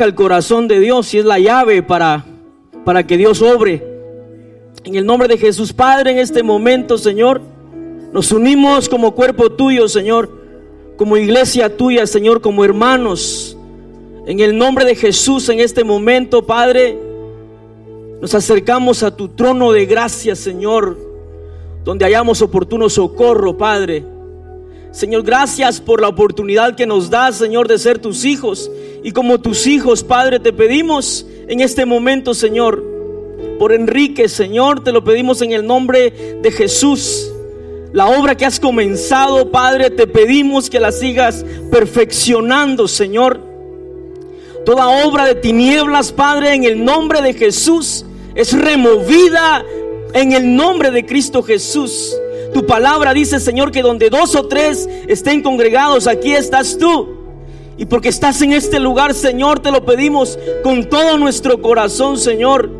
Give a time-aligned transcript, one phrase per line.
[0.00, 2.24] al corazón de Dios y es la llave para,
[2.84, 3.84] para que Dios obre.
[4.84, 7.40] En el nombre de Jesús, Padre, en este momento, Señor,
[8.12, 10.30] nos unimos como cuerpo tuyo, Señor,
[10.96, 13.56] como iglesia tuya, Señor, como hermanos.
[14.28, 16.96] En el nombre de Jesús, en este momento, Padre,
[18.20, 20.96] nos acercamos a tu trono de gracia, Señor,
[21.82, 24.04] donde hayamos oportuno socorro, Padre.
[24.90, 28.70] Señor, gracias por la oportunidad que nos das, Señor, de ser tus hijos.
[29.02, 32.84] Y como tus hijos, Padre, te pedimos en este momento, Señor,
[33.58, 37.30] por Enrique, Señor, te lo pedimos en el nombre de Jesús.
[37.92, 43.40] La obra que has comenzado, Padre, te pedimos que la sigas perfeccionando, Señor.
[44.64, 49.64] Toda obra de tinieblas, Padre, en el nombre de Jesús, es removida
[50.12, 52.14] en el nombre de Cristo Jesús.
[52.52, 57.16] Tu palabra dice, Señor, que donde dos o tres estén congregados, aquí estás tú.
[57.76, 62.70] Y porque estás en este lugar, Señor, te lo pedimos con todo nuestro corazón, Señor.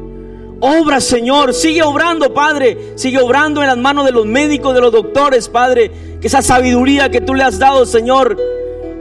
[0.60, 2.92] Obra, Señor, sigue obrando, Padre.
[2.96, 5.92] Sigue obrando en las manos de los médicos, de los doctores, Padre.
[6.20, 8.36] Que esa sabiduría que tú le has dado, Señor,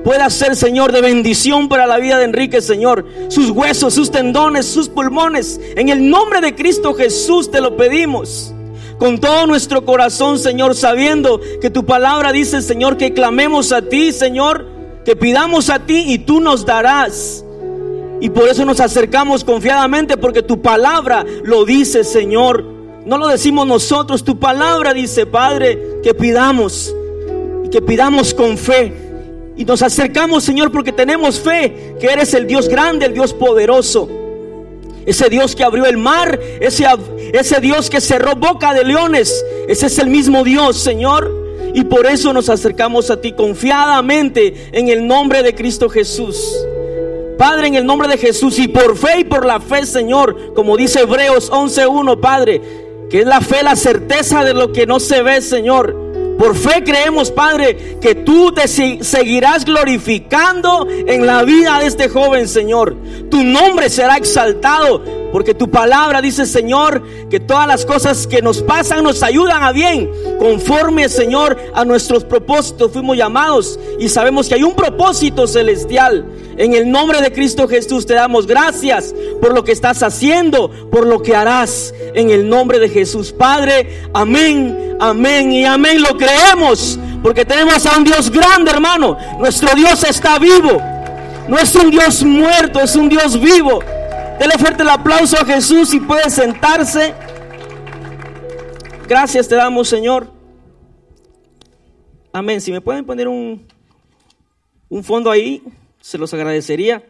[0.04, 3.08] pueda ser, Señor, de bendición para la vida de Enrique, Señor.
[3.30, 5.60] Sus huesos, sus tendones, sus pulmones.
[5.76, 8.54] En el nombre de Cristo Jesús te lo pedimos
[8.98, 14.12] con todo nuestro corazón, Señor, sabiendo que tu palabra dice, Señor, que clamemos a ti,
[14.12, 14.66] Señor,
[15.06, 17.44] que pidamos a ti y tú nos darás.
[18.20, 22.64] Y por eso nos acercamos confiadamente, porque tu palabra lo dice, Señor.
[23.06, 26.94] No lo decimos nosotros, tu palabra dice, Padre, que pidamos
[27.64, 28.94] y que pidamos con fe.
[29.56, 34.10] Y nos acercamos, Señor, porque tenemos fe que eres el Dios grande, el Dios poderoso.
[35.08, 36.86] Ese Dios que abrió el mar, ese,
[37.34, 41.34] ese Dios que cerró boca de leones, ese es el mismo Dios, Señor.
[41.74, 46.38] Y por eso nos acercamos a ti confiadamente en el nombre de Cristo Jesús.
[47.38, 50.76] Padre, en el nombre de Jesús y por fe y por la fe, Señor, como
[50.76, 52.62] dice Hebreos 11.1, Padre,
[53.10, 56.07] que es la fe, la certeza de lo que no se ve, Señor.
[56.38, 62.48] Por fe creemos, Padre, que tú te seguirás glorificando en la vida de este joven,
[62.48, 62.96] Señor.
[63.32, 65.04] Tu nombre será exaltado,
[65.38, 69.72] porque tu palabra dice, Señor, que todas las cosas que nos pasan nos ayudan a
[69.72, 70.10] bien,
[70.40, 76.26] conforme, Señor, a nuestros propósitos fuimos llamados y sabemos que hay un propósito celestial.
[76.58, 81.06] En el nombre de Cristo Jesús te damos gracias por lo que estás haciendo, por
[81.06, 81.94] lo que harás.
[82.16, 86.02] En el nombre de Jesús, Padre, amén Amén y amén.
[86.02, 89.18] Lo creemos porque tenemos a un Dios grande, hermano.
[89.38, 90.82] Nuestro Dios está vivo.
[91.48, 93.84] No es un Dios muerto, es un Dios vivo.
[94.40, 97.16] Dele fuerte el aplauso a Jesús y puede sentarse.
[99.08, 100.32] Gracias te damos, Señor.
[102.32, 102.62] Amén.
[102.62, 103.66] Si me pueden poner un,
[104.90, 105.64] un fondo ahí,
[106.02, 107.04] se los agradecería.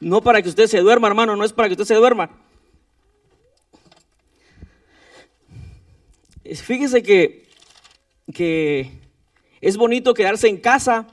[0.00, 2.30] No para que usted se duerma, hermano, no es para que usted se duerma.
[6.44, 7.48] Fíjese que,
[8.34, 8.90] que
[9.60, 11.06] es bonito quedarse en casa,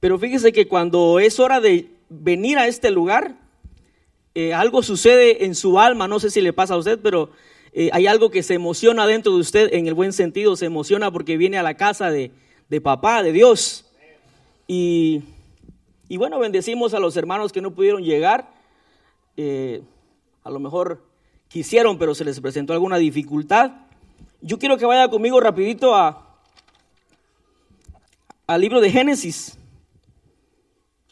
[0.00, 3.36] pero fíjese que cuando es hora de venir a este lugar,
[4.34, 7.30] eh, algo sucede en su alma, no sé si le pasa a usted, pero
[7.72, 11.10] eh, hay algo que se emociona dentro de usted, en el buen sentido, se emociona
[11.10, 12.30] porque viene a la casa de,
[12.82, 13.84] papá, de Dios.
[14.66, 15.22] Y,
[16.10, 18.52] bueno, bendecimos a los hermanos que no pudieron llegar.
[19.36, 19.82] Eh,
[20.44, 21.02] a lo mejor
[21.48, 23.72] quisieron, pero se les presentó alguna dificultad.
[24.40, 26.38] Yo quiero que vaya conmigo rapidito a,
[28.46, 29.58] al libro de Génesis.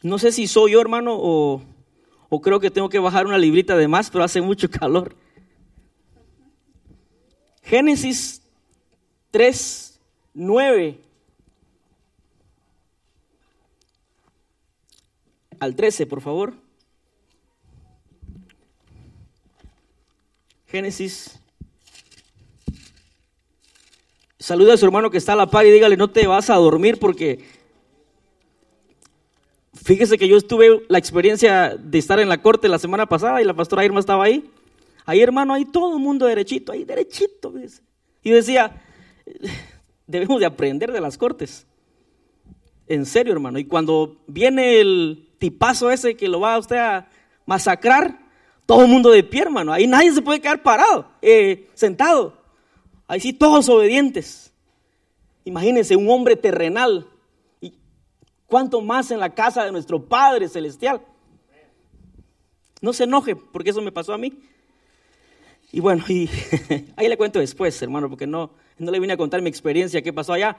[0.02, 1.62] No sé si soy yo, hermano, o,
[2.34, 5.14] o creo que tengo que bajar una librita de más, pero hace mucho calor.
[7.62, 8.40] Génesis
[9.30, 10.00] 3,
[10.32, 10.98] 9
[15.60, 16.54] al 13, por favor.
[20.68, 21.38] Génesis
[24.42, 26.56] Saluda a su hermano que está a la par y dígale, no te vas a
[26.56, 27.44] dormir porque
[29.84, 33.44] fíjese que yo tuve la experiencia de estar en la corte la semana pasada y
[33.44, 34.50] la pastora Irma estaba ahí.
[35.04, 37.52] Ahí, hermano, ahí todo el mundo derechito, ahí derechito.
[38.22, 38.82] Y decía,
[40.06, 41.66] debemos de aprender de las cortes.
[42.86, 43.58] En serio, hermano.
[43.58, 47.08] Y cuando viene el tipazo ese que lo va a usted a
[47.46, 48.20] masacrar,
[48.66, 49.72] todo el mundo de pie, hermano.
[49.72, 52.38] Ahí nadie se puede quedar parado, eh, sentado.
[53.08, 54.52] Ahí sí, todos obedientes.
[55.44, 57.08] Imagínense un hombre terrenal.
[58.52, 61.00] ¿Y cuánto más en la casa de nuestro Padre Celestial?
[62.82, 64.34] No se enoje, porque eso me pasó a mí.
[65.72, 66.28] Y bueno, y
[66.96, 70.12] ahí le cuento después, hermano, porque no, no le vine a contar mi experiencia, qué
[70.12, 70.58] pasó allá.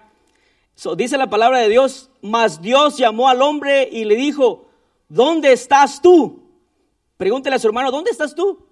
[0.98, 4.66] dice la palabra de Dios, mas Dios llamó al hombre y le dijo,
[5.08, 6.42] ¿dónde estás tú?
[7.18, 8.66] Pregúntele a su hermano, ¿dónde estás tú?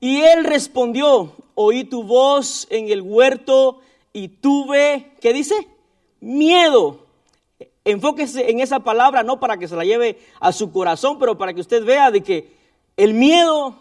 [0.00, 3.82] Y él respondió, oí tu voz en el huerto
[4.12, 5.54] y tuve, ¿qué dice?
[6.18, 7.05] Miedo.
[7.86, 11.54] Enfóquese en esa palabra, no para que se la lleve a su corazón, pero para
[11.54, 12.52] que usted vea de que
[12.96, 13.76] el miedo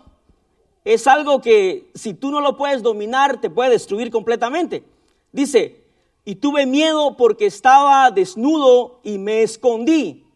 [0.84, 4.84] es algo que si tú no lo puedes dominar, te puede destruir completamente.
[5.32, 5.84] Dice,
[6.24, 10.28] y tuve miedo porque estaba desnudo y me escondí.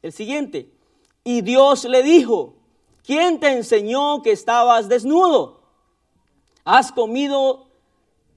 [0.00, 0.70] El siguiente,
[1.22, 2.54] y Dios le dijo,
[3.04, 5.60] ¿quién te enseñó que estabas desnudo?
[6.64, 7.66] ¿Has comido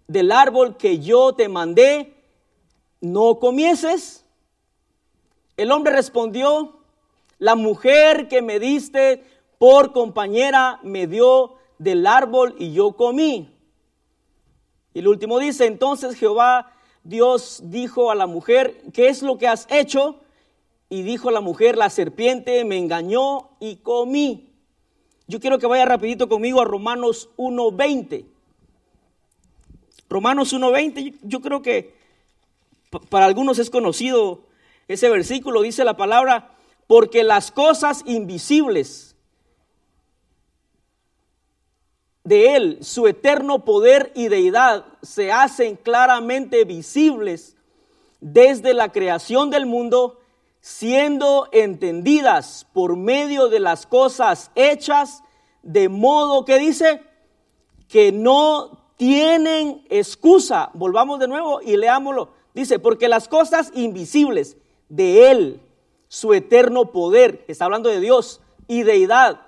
[0.09, 2.17] del árbol que yo te mandé?
[2.99, 4.22] ¿No comieses?
[5.57, 6.79] El hombre respondió,
[7.39, 9.23] la mujer que me diste
[9.57, 13.53] por compañera me dio del árbol y yo comí.
[14.93, 16.71] Y el último dice, entonces Jehová
[17.03, 20.21] Dios dijo a la mujer, ¿qué es lo que has hecho?
[20.89, 24.53] Y dijo la mujer, la serpiente me engañó y comí.
[25.27, 28.25] Yo quiero que vaya rapidito conmigo a Romanos 1.20.
[30.09, 31.95] Romanos 1.20, yo creo que
[33.09, 34.45] para algunos es conocido
[34.87, 36.51] ese versículo, dice la palabra,
[36.87, 39.15] porque las cosas invisibles
[42.23, 47.55] de Él, su eterno poder y deidad, se hacen claramente visibles
[48.21, 50.19] desde la creación del mundo,
[50.61, 55.21] siendo entendidas por medio de las cosas hechas,
[55.61, 57.01] de modo que dice
[57.89, 60.71] que no tienen excusa.
[60.73, 62.31] Volvamos de nuevo y leámoslo.
[62.53, 64.57] Dice, porque las cosas invisibles
[64.95, 65.61] de Él,
[66.07, 69.41] su eterno poder, está hablando de Dios y deidad,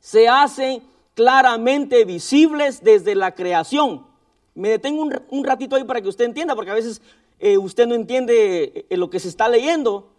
[0.00, 0.82] se hacen
[1.14, 4.06] claramente visibles desde la creación.
[4.54, 7.00] Me detengo un, ratito ahí para que usted entienda, porque a veces
[7.38, 10.10] eh, usted no entiende eh, lo que se está leyendo.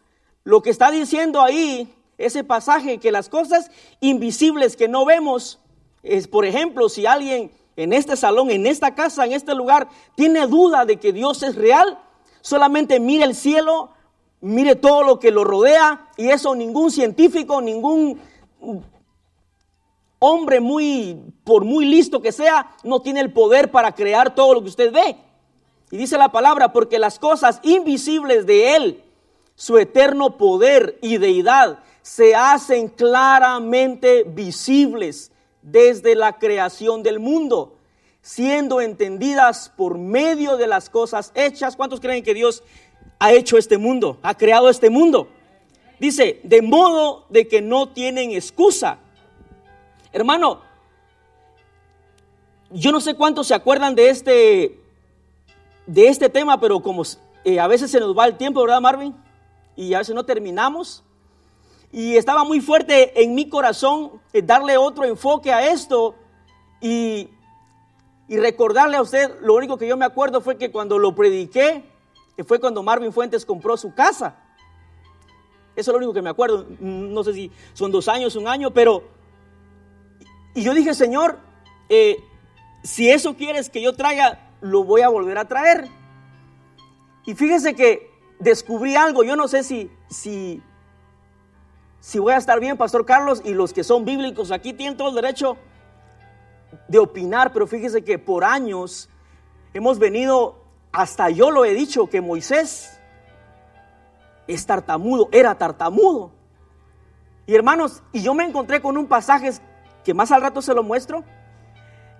[0.44, 5.60] Lo que está diciendo ahí, ese pasaje, que las cosas invisibles que no vemos,
[6.02, 10.48] es, por ejemplo, si alguien en este salón, en esta casa, en este lugar, tiene
[10.48, 12.00] duda de que Dios es real,
[12.42, 13.92] solamente mire el cielo,
[14.42, 18.20] mire todo lo que lo rodea, y eso ningún científico, ningún
[20.20, 24.62] hombre muy, por muy listo que sea, no tiene el poder para crear todo lo
[24.62, 25.18] que usted ve.
[25.90, 29.04] Y dice la palabra, porque las cosas invisibles de Él,
[29.56, 37.76] su eterno poder y deidad, se hacen claramente visibles desde la creación del mundo,
[38.22, 41.76] siendo entendidas por medio de las cosas hechas.
[41.76, 42.64] ¿Cuántos creen que Dios
[43.22, 45.30] ha hecho este mundo, ha creado este mundo?
[46.00, 48.98] Dice, de modo de que no tienen excusa
[50.14, 50.60] Hermano,
[52.70, 54.78] yo no sé cuántos se acuerdan de este,
[55.86, 57.04] de este tema, pero como
[57.46, 59.16] eh, a veces se nos va el tiempo, ¿verdad, Marvin?
[59.78, 61.02] Y a veces no terminamos.
[61.94, 66.16] Y estaba muy fuerte en mi corazón eh, darle otro enfoque a esto
[66.82, 67.30] y,
[68.28, 71.86] y recordarle a usted, lo único que yo me acuerdo fue que cuando lo prediqué,
[72.44, 74.36] fue cuando Marvin Fuentes compró su casa.
[75.76, 76.66] Eso es lo único que me acuerdo.
[76.80, 79.04] No sé si son dos años, un año, pero
[80.54, 81.40] y yo dije, Señor,
[81.90, 82.24] eh,
[82.84, 85.88] si eso quieres que yo traiga, lo voy a volver a traer.
[87.26, 88.10] Y fíjese que
[88.40, 90.62] descubrí algo, yo no sé si, si,
[92.00, 95.10] si voy a estar bien, Pastor Carlos, y los que son bíblicos aquí tienen todo
[95.10, 95.58] el derecho
[96.88, 99.10] de opinar, pero fíjese que por años
[99.74, 100.61] hemos venido,
[100.92, 103.00] hasta yo lo he dicho, que Moisés
[104.48, 106.32] es tartamudo, era tartamudo.
[107.46, 109.52] Y hermanos, y yo me encontré con un pasaje
[110.04, 111.24] que más al rato se lo muestro,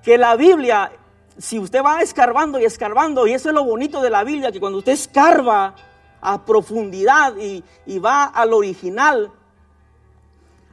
[0.04, 0.92] que la Biblia,
[1.38, 4.60] si usted va escarbando y escarbando, y eso es lo bonito de la Biblia, que
[4.60, 5.76] cuando usted escarba
[6.22, 7.64] a profundidad y,
[8.00, 9.32] va al original,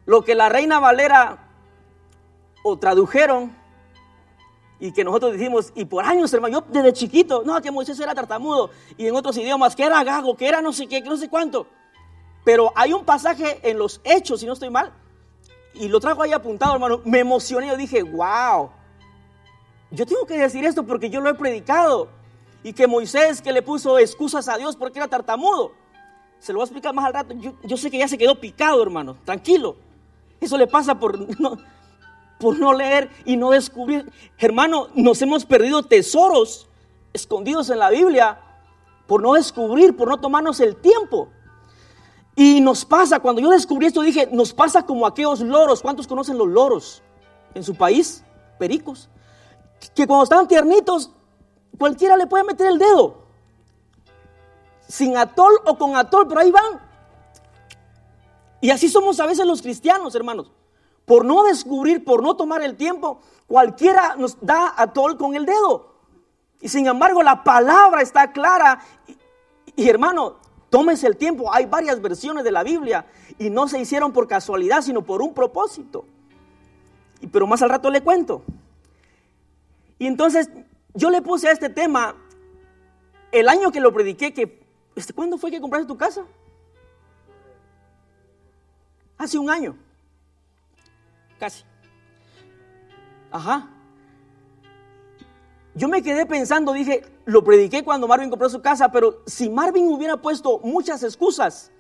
[0.07, 1.39] lo que la Reina Valera
[2.63, 3.55] o tradujeron
[4.81, 8.15] y que nosotros decimos, y por años, hermano, yo desde chiquito, no, que Moisés era
[8.15, 11.17] tartamudo, y en otros idiomas, que era gago, que era no sé qué, que no
[11.17, 11.67] sé cuánto.
[12.45, 14.93] Pero hay un pasaje en los hechos, si no estoy mal,
[15.75, 18.71] y lo trajo ahí apuntado, hermano, me emocioné, yo dije, wow,
[19.91, 22.09] yo tengo que decir esto porque yo lo he predicado.
[22.63, 25.73] Y que Moisés que le puso excusas a Dios porque era tartamudo.
[26.39, 27.35] Se lo voy a explicar más al rato.
[27.63, 29.17] Yo, sé que ya se quedó picado, hermano.
[29.25, 29.77] Tranquilo.
[30.41, 31.19] Eso le pasa por
[32.39, 34.11] por no leer y no descubrir.
[34.39, 36.69] Hermano, nos hemos perdido tesoros
[37.13, 38.41] escondidos en la Biblia
[39.07, 41.29] por no descubrir, por no tomarnos el tiempo.
[42.37, 45.83] Y nos pasa, cuando yo descubrí esto, dije, nos pasa como aquellos loros.
[45.83, 47.03] ¿Cuántos conocen los loros
[47.55, 48.23] en su país?
[48.59, 49.09] Pericos.
[49.95, 51.11] Que cuando están tiernitos,
[51.77, 53.23] cualquiera le puede meter el dedo.
[54.87, 56.81] Sin atol o con atol, pero ahí van.
[58.61, 60.53] Y así somos a veces los cristianos, hermanos.
[61.09, 65.47] Por no descubrir, por no tomar el tiempo, cualquiera nos da a tol con el
[65.47, 65.95] dedo.
[66.61, 68.81] Y sin embargo, la palabra está clara.
[69.75, 70.37] Y, hermano,
[70.69, 71.53] tómese el tiempo.
[71.53, 73.07] Hay varias versiones de la Biblia
[73.39, 76.05] y no se hicieron por casualidad, sino por un propósito.
[77.23, 78.43] Y, pero más al rato le cuento.
[79.99, 80.51] Y entonces
[80.93, 82.17] yo le puse a este tema
[83.33, 84.63] el año que lo prediqué, que,
[84.95, 86.25] este, ¿cuándo fue que compraste tu casa?
[89.17, 89.88] Hace un año.
[91.39, 91.65] Casi.
[93.31, 93.71] Ajá.
[95.75, 99.87] Yo me quedé pensando, dije, lo prediqué cuando Marvin compró su casa, pero si Marvin
[99.89, 101.71] hubiera puesto muchas excusas,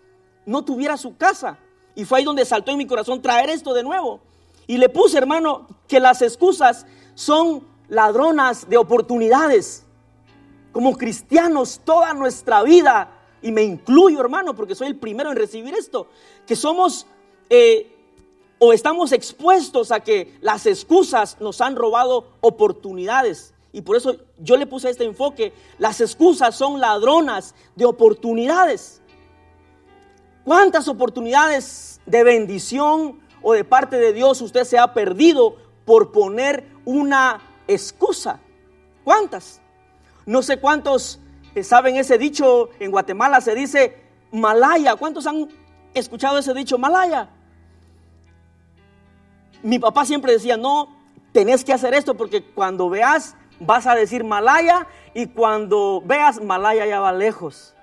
[0.46, 1.58] no tuviera su casa.
[1.96, 4.20] Y fue ahí donde saltó en mi corazón traer esto de nuevo.
[4.68, 9.84] Y le puse, hermano, que las excusas son ladronas de oportunidades.
[10.70, 13.10] Como cristianos, toda nuestra vida,
[13.42, 16.06] y me incluyo, hermano, porque soy el primero en recibir esto,
[16.46, 17.06] que somos
[17.50, 17.97] eh,
[18.58, 23.54] o estamos expuestos a que las excusas nos han robado oportunidades.
[23.72, 25.52] Y por eso yo le puse este enfoque.
[25.78, 29.00] Las excusas son ladronas de oportunidades.
[30.44, 36.66] ¿Cuántas oportunidades de bendición o de parte de Dios usted se ha perdido por poner
[36.84, 38.40] una excusa?
[39.04, 39.60] ¿Cuántas?
[40.26, 41.20] No sé cuántos
[41.54, 42.70] eh, saben ese dicho.
[42.80, 44.96] En Guatemala se dice Malaya.
[44.96, 45.48] ¿Cuántos han
[45.94, 47.28] escuchado ese dicho Malaya?
[49.62, 50.88] Mi papá siempre decía, no,
[51.32, 56.86] tenés que hacer esto porque cuando veas vas a decir Malaya y cuando veas Malaya
[56.86, 57.74] ya va lejos.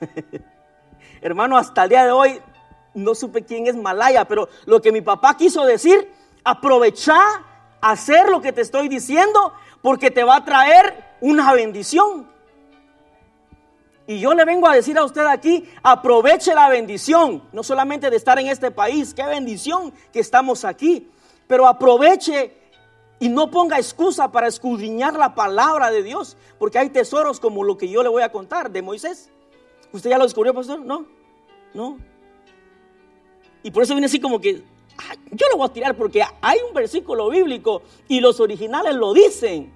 [1.20, 2.40] Hermano, hasta el día de hoy
[2.94, 6.12] no supe quién es Malaya, pero lo que mi papá quiso decir,
[6.44, 7.18] aprovecha
[7.80, 9.52] hacer lo que te estoy diciendo
[9.82, 12.30] porque te va a traer una bendición.
[14.10, 18.16] Y yo le vengo a decir a usted aquí, aproveche la bendición, no solamente de
[18.16, 21.08] estar en este país, qué bendición que estamos aquí,
[21.46, 22.56] pero aproveche
[23.20, 27.78] y no ponga excusa para escudriñar la palabra de Dios, porque hay tesoros como lo
[27.78, 29.30] que yo le voy a contar de Moisés.
[29.92, 30.80] ¿Usted ya lo descubrió, pastor?
[30.80, 31.06] No,
[31.72, 31.96] no.
[33.62, 34.64] Y por eso viene así como que,
[34.98, 39.12] ah, yo lo voy a tirar porque hay un versículo bíblico y los originales lo
[39.12, 39.72] dicen,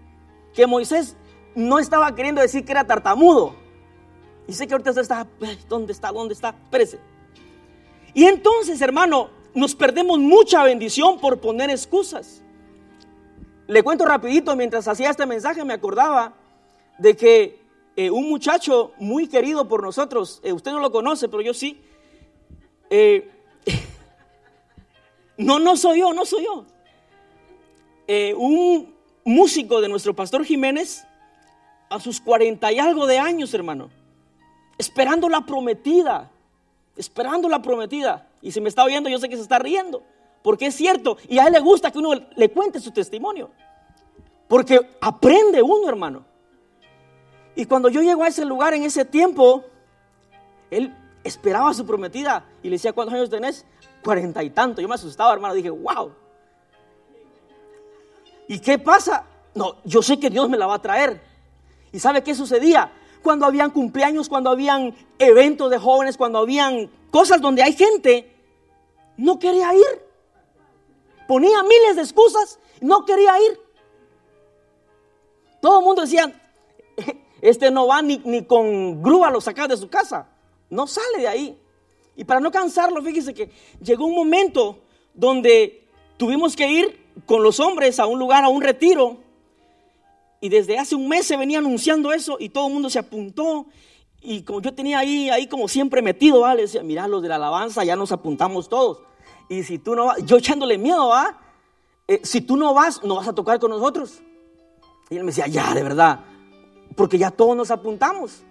[0.53, 1.17] que Moisés
[1.55, 3.63] no estaba queriendo decir que era tartamudo
[4.47, 5.27] y sé que ahorita usted está,
[5.69, 6.13] ¿dónde está?
[6.13, 6.51] ¿Dónde está?
[6.51, 6.99] Espérese.
[8.13, 12.43] Y entonces, hermano, nos perdemos mucha bendición por poner excusas.
[13.67, 16.35] Le cuento rapidito, mientras hacía este mensaje me acordaba
[16.99, 17.59] de que
[17.97, 21.83] eh, un muchacho muy querido por nosotros, eh, usted no lo conoce, pero yo sí.
[22.91, 23.31] Eh,
[25.39, 26.67] no, no soy yo, no soy yo.
[28.37, 31.07] un músico de nuestro pastor Jiménez,
[31.89, 34.04] a sus cuarenta y algo de años, hermano
[34.79, 36.31] esperando la prometida,
[36.97, 38.29] esperando la prometida.
[38.43, 40.03] Y si me está oyendo, yo sé que se está riendo,
[40.43, 41.17] porque es cierto.
[41.29, 43.51] Y a él le gusta que uno le cuente su testimonio,
[44.49, 46.25] porque aprende uno, hermano.
[47.57, 49.65] Y cuando yo llego a ese lugar en ese tiempo,
[50.71, 53.65] él esperaba su prometida y le decía, ¿cuántos años tenés?
[54.03, 54.81] Cuarenta y tanto.
[54.81, 55.55] Yo me asustaba, hermano.
[55.55, 56.13] Dije, wow.
[58.49, 59.25] ¿Y qué pasa?
[59.55, 61.21] No, yo sé que Dios me la va a traer.
[61.93, 62.91] ¿Y sabe qué sucedía?
[63.25, 68.31] Cuando habían cumpleaños, cuando habían eventos de jóvenes, cuando habían cosas donde hay gente,
[69.17, 70.05] no quería ir.
[71.27, 73.59] Ponía miles de excusas, no quería ir.
[75.61, 76.33] Todo el mundo decía,
[77.41, 80.29] este no va ni, con grúa lo sacar de su casa,
[80.69, 81.59] no sale de ahí.
[82.17, 83.51] Y para no cansarlo, fíjese que
[83.81, 84.81] llegó un momento
[85.15, 85.89] donde
[86.19, 89.24] tuvimos que ir con los hombres a un lugar, a un retiro,
[90.45, 93.65] y desde hace un mes se venía anunciando eso y todo el mundo se apuntó.
[94.21, 96.61] Y como yo tenía ahí, ahí como siempre metido, ¿vale?
[96.61, 98.99] decía, mira, los de la alabanza ya nos apuntamos todos.
[99.49, 101.41] Y si tú no vas, yo echándole miedo, ¿va?
[102.07, 104.21] Eh, si tú no vas, no vas a tocar con nosotros.
[105.09, 106.21] Y él me decía, ya, de verdad,
[106.95, 108.43] porque ya todos nos apuntamos.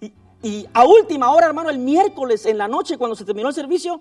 [0.00, 0.10] Y,
[0.42, 4.00] y a última hora, hermano, el miércoles en la noche, cuando se terminó el servicio,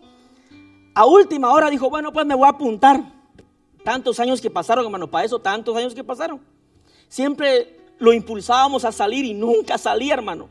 [0.96, 3.04] a última hora dijo, bueno, pues me voy a apuntar.
[3.84, 6.56] Tantos años que pasaron, hermano, para eso, tantos años que pasaron.
[7.10, 10.50] Siempre lo impulsábamos a salir y nunca salía, hermano.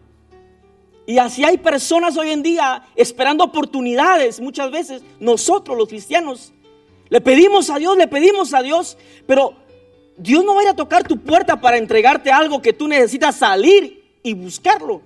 [1.07, 6.53] Y así hay personas hoy en día esperando oportunidades, muchas veces nosotros los cristianos
[7.09, 9.55] le pedimos a Dios, le pedimos a Dios, pero
[10.17, 13.37] Dios no va a ir a tocar tu puerta para entregarte algo que tú necesitas
[13.37, 15.03] salir y buscarlo.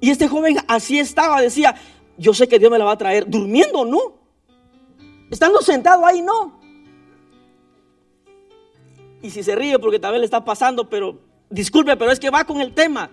[0.00, 1.74] Y este joven así estaba, decía,
[2.18, 4.14] yo sé que Dios me la va a traer, durmiendo, no.
[5.30, 6.55] Estando sentado ahí, no.
[9.22, 11.18] Y si se ríe porque tal vez le está pasando, pero
[11.50, 13.10] disculpe, pero es que va con el tema.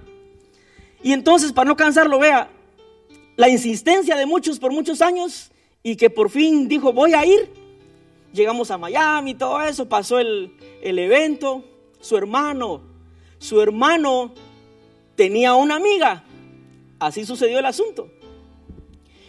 [1.01, 2.49] Y entonces, para no cansarlo, vea,
[3.35, 7.51] la insistencia de muchos por muchos años y que por fin dijo, voy a ir.
[8.31, 11.63] Llegamos a Miami, todo eso, pasó el, el evento.
[11.99, 12.81] Su hermano,
[13.37, 14.33] su hermano
[15.15, 16.23] tenía una amiga.
[16.99, 18.09] Así sucedió el asunto.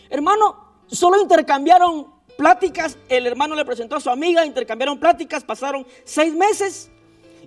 [0.08, 2.98] Hermano, solo intercambiaron pláticas.
[3.08, 6.90] El hermano le presentó a su amiga, intercambiaron pláticas, pasaron seis meses.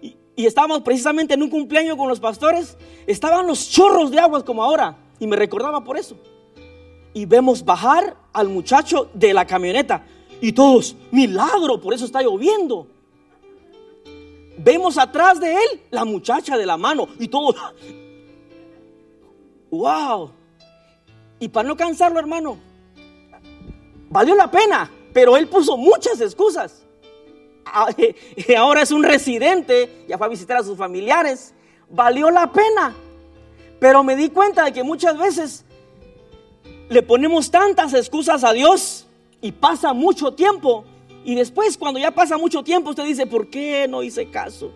[0.02, 2.78] Y, estábamos precisamente en un cumpleaños con los pastores.
[3.06, 4.98] Estaban los chorros de aguas como ahora.
[5.20, 6.18] Y me recordaba por eso.
[7.14, 10.04] Y vemos bajar al muchacho de la camioneta.
[10.40, 12.88] Y todos, milagro, por eso está lloviendo.
[14.60, 17.08] Vemos atrás de él la muchacha de la mano.
[17.20, 17.56] Y todos,
[19.72, 20.32] wow.
[21.40, 22.58] Y para no cansarlo, hermano,
[24.18, 24.92] valió la pena.
[25.14, 26.84] Pero él puso muchas excusas.
[27.66, 27.88] Ah,
[28.58, 31.54] ahora es un residente, ya fue a visitar a sus familiares.
[31.90, 32.96] Valió la pena.
[33.80, 35.66] Pero me di cuenta de que muchas veces
[36.90, 39.06] le ponemos tantas excusas a Dios
[39.40, 40.84] y pasa mucho tiempo.
[41.24, 44.72] Y después, cuando ya pasa mucho tiempo, usted dice, ¿por qué no hice caso?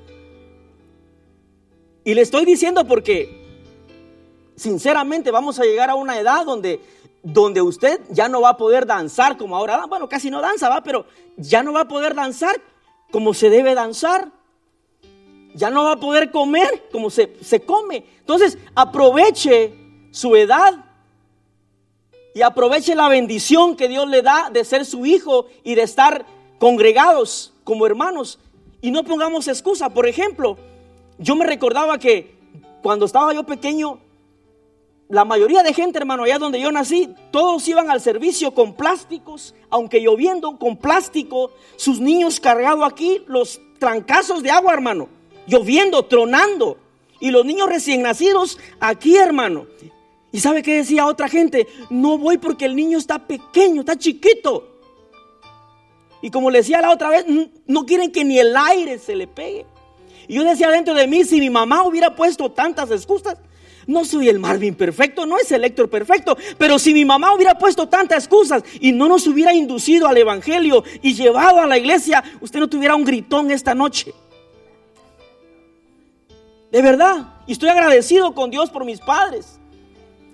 [2.04, 3.42] Y le estoy diciendo porque,
[4.56, 6.80] sinceramente, vamos a llegar a una edad donde,
[7.24, 9.86] donde usted ya no va a poder danzar como ahora.
[9.86, 11.06] Bueno, casi no danza, va, pero
[11.38, 12.56] ya no va a poder danzar
[13.12, 14.32] como se debe danzar.
[15.54, 18.06] Ya no va a poder comer como se, se come.
[18.20, 19.74] Entonces, aproveche
[20.12, 20.86] su edad
[22.34, 26.26] y aproveche la bendición que Dios le da de ser su hijo y de estar
[26.58, 28.40] congregados como hermanos.
[28.82, 29.90] Y no pongamos excusa.
[29.90, 30.58] Por ejemplo,
[31.18, 32.36] yo me recordaba que
[32.82, 34.00] cuando estaba yo pequeño,
[35.12, 39.54] la mayoría de gente, hermano, allá donde yo nací, todos iban al servicio con plásticos,
[39.70, 45.10] aunque lloviendo, con plástico, sus niños cargados aquí, los trancazos de agua, hermano,
[45.48, 46.78] lloviendo, tronando,
[47.20, 49.68] y los niños recién nacidos aquí, hermano.
[50.32, 51.68] ¿Y sabe qué decía otra gente?
[51.90, 54.70] No voy porque el niño está pequeño, está chiquito.
[56.22, 57.26] Y como le decía la otra vez,
[57.68, 59.66] no quieren que ni el aire se le pegue.
[60.30, 63.38] Y yo decía dentro de mí, si mi mamá hubiera puesto tantas excusas,
[63.92, 67.58] no soy el Marvin perfecto, no es el Héctor perfecto, pero si mi mamá hubiera
[67.58, 72.24] puesto tantas excusas y no nos hubiera inducido al Evangelio y llevado a la iglesia,
[72.40, 74.14] usted no tuviera un gritón esta noche.
[76.72, 79.60] De verdad, y estoy agradecido con Dios por mis padres.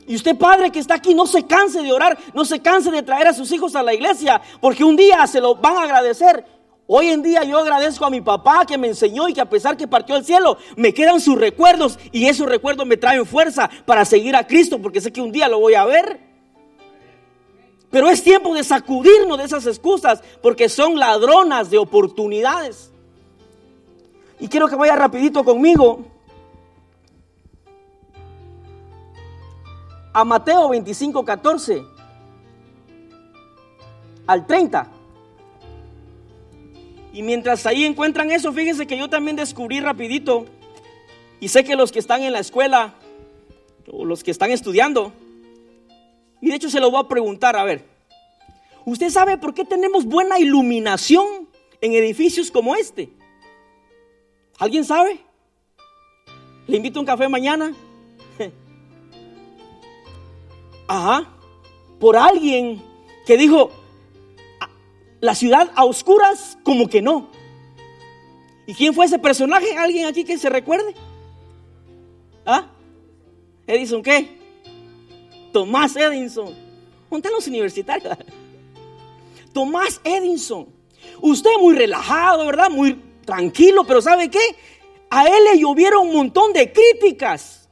[0.08, 3.04] Y usted padre que está aquí, no se canse de orar, no se canse de
[3.04, 6.46] traer a sus hijos a la iglesia, porque un día se lo van a agradecer.
[6.90, 9.76] Hoy en día yo agradezco a mi papá que me enseñó y que a pesar
[9.76, 14.06] que partió al cielo, me quedan sus recuerdos y esos recuerdos me traen fuerza para
[14.06, 16.22] seguir a Cristo, porque sé que un día lo voy a ver.
[17.92, 22.94] Pero es tiempo de sacudirnos de esas excusas, porque son ladronas de oportunidades.
[24.40, 26.06] Y quiero que vaya rapidito conmigo
[30.14, 31.84] a Mateo 25, 14
[34.26, 34.97] al 30.
[37.18, 40.46] Y mientras ahí encuentran eso, fíjense que yo también descubrí rapidito,
[41.40, 42.94] y sé que los que están en la escuela,
[43.92, 45.12] o los que están estudiando,
[46.42, 47.84] y de hecho se lo voy a preguntar, a ver,
[48.86, 51.50] ¿usted sabe por qué tenemos buena iluminación
[51.82, 53.10] en edificios como este?
[54.60, 55.20] ¿Alguien sabe?
[56.68, 57.74] Le invito a un café mañana.
[60.88, 61.28] Ajá.
[62.00, 62.80] Por alguien
[63.26, 63.72] que dijo,
[65.20, 67.30] la ciudad a oscuras, como que no.
[68.66, 69.78] ¿Y quién fue ese personaje?
[69.78, 70.94] ¿Alguien aquí que se recuerde?
[72.46, 72.68] ¿Ah?
[73.66, 74.38] Edison, ¿qué?
[75.52, 76.54] Tomás Edison.
[77.10, 78.18] ¿Dónde los universitarios?
[79.54, 80.68] Tomás Edison.
[81.22, 82.70] Usted muy relajado, ¿verdad?
[82.70, 84.56] Muy tranquilo, pero ¿sabe qué?
[85.10, 87.70] A él le llovieron un montón de críticas.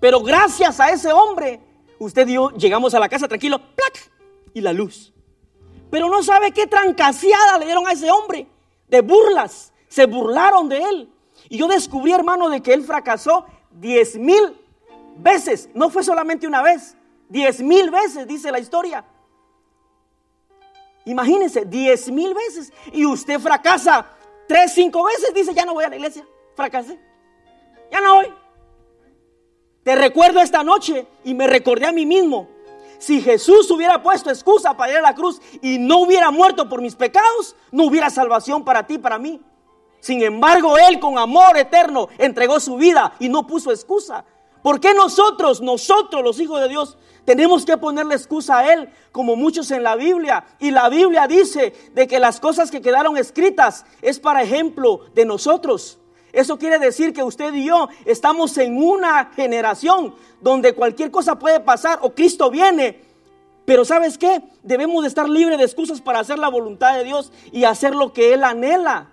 [0.00, 1.60] Pero gracias a ese hombre,
[1.98, 4.10] usted dio, llegamos a la casa tranquilo, ¡plac!
[4.52, 5.12] Y la luz.
[5.96, 8.46] Pero no sabe qué trancaseada le dieron a ese hombre
[8.86, 9.72] de burlas.
[9.88, 11.10] Se burlaron de él.
[11.48, 14.60] Y yo descubrí, hermano, de que él fracasó diez mil
[15.16, 15.70] veces.
[15.72, 16.98] No fue solamente una vez,
[17.30, 19.06] diez mil veces, dice la historia.
[21.06, 22.74] Imagínense, diez mil veces.
[22.92, 24.06] Y usted fracasa
[24.46, 26.26] tres, cinco veces, dice, ya no voy a la iglesia.
[26.56, 27.00] Fracasé.
[27.90, 28.34] Ya no voy.
[29.82, 32.50] Te recuerdo esta noche y me recordé a mí mismo.
[32.98, 36.80] Si Jesús hubiera puesto excusa para ir a la cruz y no hubiera muerto por
[36.80, 39.40] mis pecados, no hubiera salvación para ti, para mí.
[40.00, 44.24] Sin embargo, Él con amor eterno entregó su vida y no puso excusa.
[44.62, 49.36] ¿Por qué nosotros, nosotros los hijos de Dios, tenemos que ponerle excusa a Él, como
[49.36, 50.44] muchos en la Biblia?
[50.58, 55.24] Y la Biblia dice de que las cosas que quedaron escritas es para ejemplo de
[55.24, 55.98] nosotros.
[56.32, 61.60] Eso quiere decir que usted y yo estamos en una generación donde cualquier cosa puede
[61.60, 63.00] pasar o Cristo viene
[63.66, 64.42] Pero ¿sabes qué?
[64.62, 68.12] Debemos de estar libres de excusas para hacer la voluntad de Dios y hacer lo
[68.12, 69.10] que Él anhela.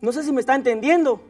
[0.00, 1.20] No sé si me está entendiendo.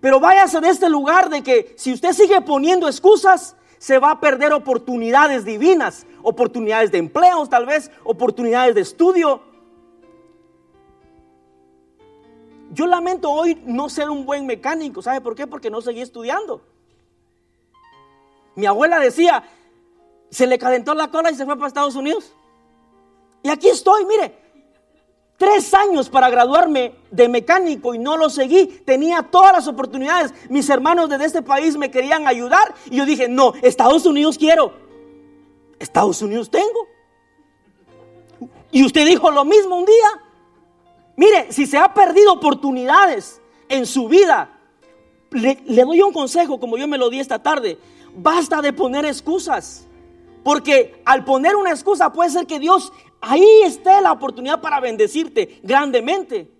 [0.00, 4.20] Pero váyase de este lugar de que si usted sigue poniendo excusas, se va a
[4.20, 9.42] perder oportunidades divinas, oportunidades de empleos tal vez, oportunidades de estudio.
[12.72, 15.02] Yo lamento hoy no ser un buen mecánico.
[15.02, 15.46] ¿Sabe por qué?
[15.46, 16.62] Porque no seguí estudiando.
[18.56, 19.44] Mi abuela decía,
[20.30, 22.32] se le calentó la cola y se fue para Estados Unidos.
[23.42, 24.34] Y aquí estoy, mire,
[25.36, 28.66] tres años para graduarme de mecánico y no lo seguí.
[28.84, 30.32] Tenía todas las oportunidades.
[30.48, 34.72] Mis hermanos de este país me querían ayudar y yo dije, no, Estados Unidos quiero.
[35.78, 36.88] Estados Unidos tengo.
[38.72, 40.22] Y usted dijo lo mismo un día.
[41.16, 44.58] Mire, si se ha perdido oportunidades en su vida,
[45.30, 47.78] le, le doy un consejo como yo me lo di esta tarde.
[48.16, 49.86] Basta de poner excusas.
[50.42, 55.60] Porque al poner una excusa puede ser que Dios ahí esté la oportunidad para bendecirte
[55.62, 56.50] grandemente.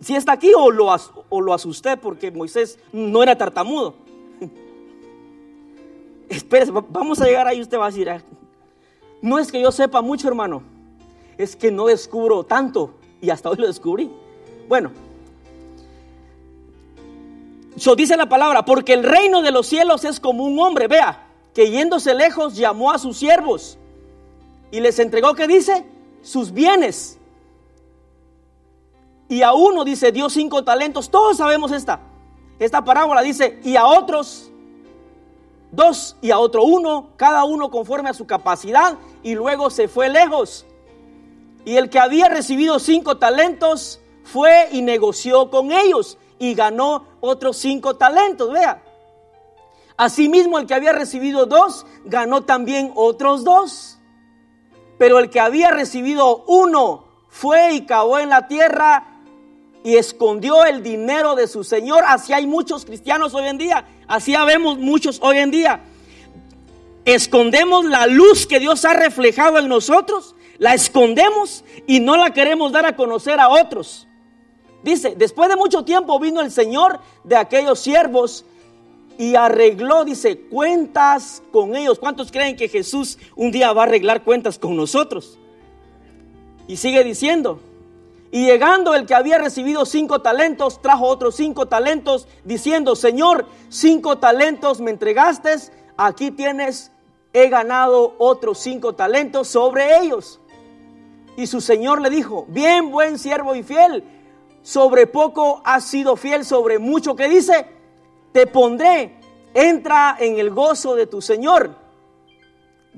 [0.00, 0.94] Si está aquí o lo,
[1.28, 3.94] o lo asusté porque Moisés no era tartamudo.
[6.28, 7.60] Espérese, vamos a llegar ahí.
[7.60, 8.22] Usted va a decir, ah,
[9.20, 10.62] no es que yo sepa mucho, hermano,
[11.36, 14.10] es que no descubro tanto y hasta hoy lo descubrí.
[14.68, 14.92] Bueno,
[17.96, 21.70] dice la palabra, porque el reino de los cielos es como un hombre, vea, que
[21.70, 23.78] yéndose lejos llamó a sus siervos
[24.70, 25.84] y les entregó, ¿qué dice?
[26.22, 27.18] Sus bienes.
[29.28, 31.10] Y a uno dice, dio cinco talentos.
[31.10, 32.00] Todos sabemos esta.
[32.58, 34.50] Esta parábola dice, y a otros
[35.70, 40.08] dos, y a otro uno, cada uno conforme a su capacidad, y luego se fue
[40.08, 40.66] lejos.
[41.64, 47.58] Y el que había recibido cinco talentos fue y negoció con ellos y ganó otros
[47.58, 48.50] cinco talentos.
[48.50, 48.82] Vea,
[50.00, 53.98] Asimismo, el que había recibido dos, ganó también otros dos.
[54.96, 59.06] Pero el que había recibido uno fue y cavó en la tierra
[59.84, 62.02] y escondió el dinero de su Señor.
[62.06, 63.84] Así hay muchos cristianos hoy en día.
[64.08, 65.82] Así vemos muchos hoy en día.
[67.04, 70.34] Escondemos la luz que Dios ha reflejado en nosotros.
[70.56, 74.06] La escondemos y no la queremos dar a conocer a otros.
[74.82, 78.44] Dice, después de mucho tiempo vino el Señor de aquellos siervos
[79.18, 81.98] y arregló, dice, cuentas con ellos.
[81.98, 85.38] ¿Cuántos creen que Jesús un día va a arreglar cuentas con nosotros?
[86.66, 87.60] Y sigue diciendo,
[88.32, 94.18] y llegando el que había recibido cinco talentos, trajo otros cinco talentos, diciendo, Señor, cinco
[94.18, 95.56] talentos me entregaste,
[95.96, 96.92] aquí tienes,
[97.32, 100.40] he ganado otros cinco talentos sobre ellos.
[101.36, 104.04] Y su Señor le dijo, bien buen siervo y fiel,
[104.62, 107.66] sobre poco has sido fiel, sobre mucho que dice,
[108.32, 109.16] te pondré,
[109.54, 111.76] entra en el gozo de tu Señor.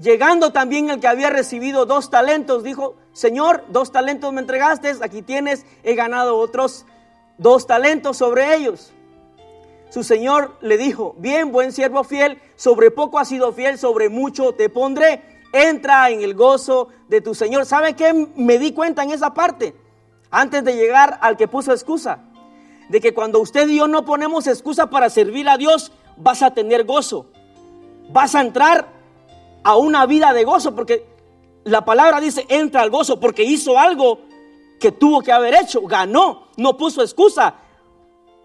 [0.01, 5.22] Llegando también el que había recibido dos talentos, dijo, Señor, dos talentos me entregaste, aquí
[5.22, 6.87] tienes, he ganado otros
[7.38, 8.92] dos talentos sobre ellos.
[9.90, 14.53] Su Señor le dijo, bien, buen siervo fiel, sobre poco has sido fiel, sobre mucho
[14.53, 15.22] te pondré,
[15.53, 17.66] entra en el gozo de tu Señor.
[17.66, 19.75] ¿Sabe qué me di cuenta en esa parte?
[20.33, 22.21] Antes de llegar al que puso excusa
[22.88, 26.53] de que cuando usted y yo no ponemos excusa para servir a Dios, vas a
[26.53, 27.27] tener gozo.
[28.11, 28.88] Vas a entrar
[29.62, 31.07] a una vida de gozo, porque
[31.64, 34.21] la palabra dice, entra al gozo, porque hizo algo
[34.81, 37.55] que tuvo que haber hecho, ganó, no puso excusa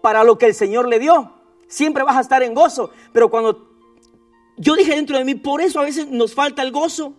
[0.02, 1.32] para lo que el Señor le dio.
[1.68, 3.66] Siempre vas a estar en gozo, pero cuando
[4.58, 7.14] yo dije dentro de mí, por eso a veces nos falta el gozo,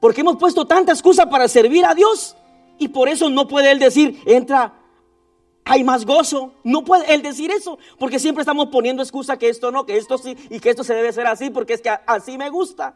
[0.00, 2.34] porque hemos puesto tanta excusa para servir a Dios
[2.78, 4.74] y por eso no puede Él decir, entra
[5.68, 6.52] hay más gozo.
[6.64, 10.18] No puede él decir eso, porque siempre estamos poniendo excusa que esto no, que esto
[10.18, 12.94] sí, y que esto se debe hacer así, porque es que así me gusta.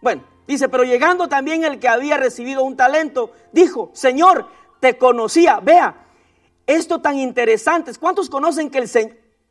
[0.00, 4.48] Bueno, dice, pero llegando también el que había recibido un talento, dijo, Señor,
[4.80, 5.60] te conocía.
[5.60, 6.04] Vea,
[6.66, 7.92] esto tan interesante.
[7.94, 8.90] ¿Cuántos conocen que el,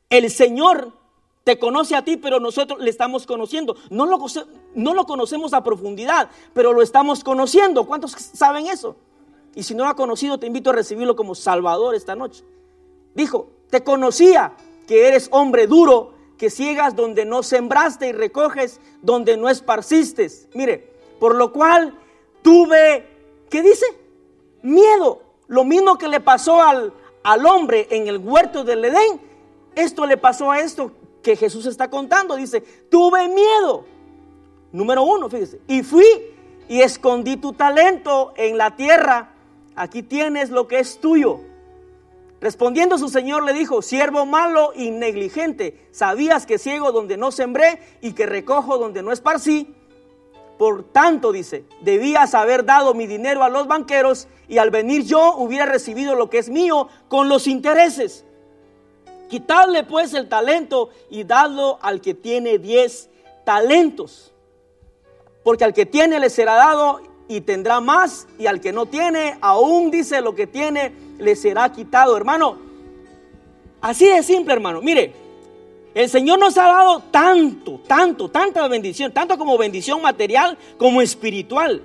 [0.10, 0.94] el Señor
[1.46, 3.78] te conoce a ti, pero nosotros le estamos conociendo?
[3.90, 4.20] No lo,
[4.76, 7.86] no lo conocemos a profundidad, pero lo estamos conociendo.
[7.86, 8.98] ¿Cuántos saben eso?
[9.56, 12.44] Y si no lo ha conocido, te invito a recibirlo como Salvador esta noche.
[13.14, 14.54] Dijo, te conocía
[14.88, 20.30] que eres hombre duro, que ciegas donde no sembraste y recoges donde no esparciste.
[20.54, 21.98] Mire, por lo cual
[22.42, 23.08] tuve,
[23.50, 23.86] ¿qué dice?
[24.62, 25.22] Miedo.
[25.48, 29.22] Lo mismo que le pasó al, al hombre en el huerto del Edén,
[29.76, 32.36] esto le pasó a esto que Jesús está contando.
[32.36, 33.86] Dice, tuve miedo.
[34.72, 35.60] Número uno, fíjese.
[35.68, 36.06] Y fui
[36.68, 39.31] y escondí tu talento en la tierra
[39.76, 41.40] aquí tienes lo que es tuyo.
[42.42, 47.80] Respondiendo su señor le dijo, siervo malo y negligente, sabías que ciego donde no sembré
[48.02, 49.76] y que recojo donde no esparcí.
[50.58, 55.36] Por tanto, dice, debías haber dado mi dinero a los banqueros y al venir yo
[55.36, 58.26] hubiera recibido lo que es mío con los intereses.
[59.30, 63.10] Quitadle pues el talento y dadlo al que tiene diez
[63.46, 64.34] talentos.
[65.44, 69.38] Porque al que tiene le será dado y tendrá más, y al que no tiene,
[69.40, 72.58] aún dice lo que tiene, le será quitado, hermano.
[73.80, 74.82] Así de simple, hermano.
[74.82, 75.14] Mire,
[75.96, 81.82] el Señor nos ha dado tanto, tanto, tanta bendición, tanto como bendición material como espiritual.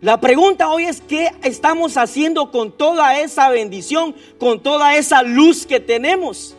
[0.00, 5.64] La pregunta hoy es, ¿qué estamos haciendo con toda esa bendición, con toda esa luz
[5.64, 6.56] que tenemos?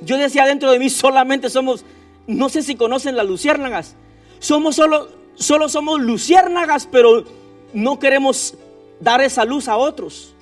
[0.00, 1.84] Yo decía dentro de mí, solamente somos,
[2.26, 3.94] no sé si conocen las luciérnagas,
[4.40, 7.24] somos solo, solo somos luciérnagas, pero
[7.72, 8.54] no queremos
[9.00, 10.34] dar esa luz a otros.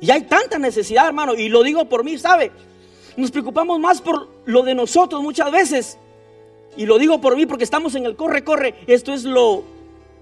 [0.00, 2.50] Y hay tanta necesidad, hermano, y lo digo por mí, ¿sabe?
[3.16, 5.98] Nos preocupamos más por lo de nosotros muchas veces.
[6.76, 8.74] Y lo digo por mí porque estamos en el corre, corre.
[8.86, 9.62] Esto es lo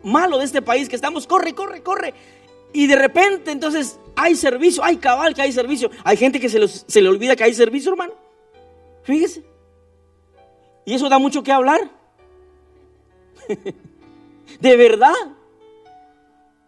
[0.03, 2.13] malo de este país, que estamos, corre, corre, corre.
[2.73, 5.91] Y de repente entonces hay servicio, hay cabal que hay servicio.
[6.05, 8.13] Hay gente que se, se le olvida que hay servicio, hermano.
[9.03, 9.45] Fíjese.
[10.85, 12.00] Y eso da mucho que hablar.
[14.61, 15.15] de verdad.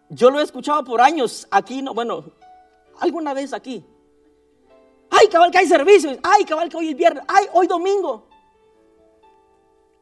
[0.08, 2.24] Yo lo he escuchado por años aquí, no, bueno,
[3.00, 3.84] alguna vez aquí.
[5.10, 6.18] Ay, cabal que hay servicio.
[6.22, 7.24] Ay, cabal que hoy es viernes.
[7.28, 8.26] Ay, hoy domingo.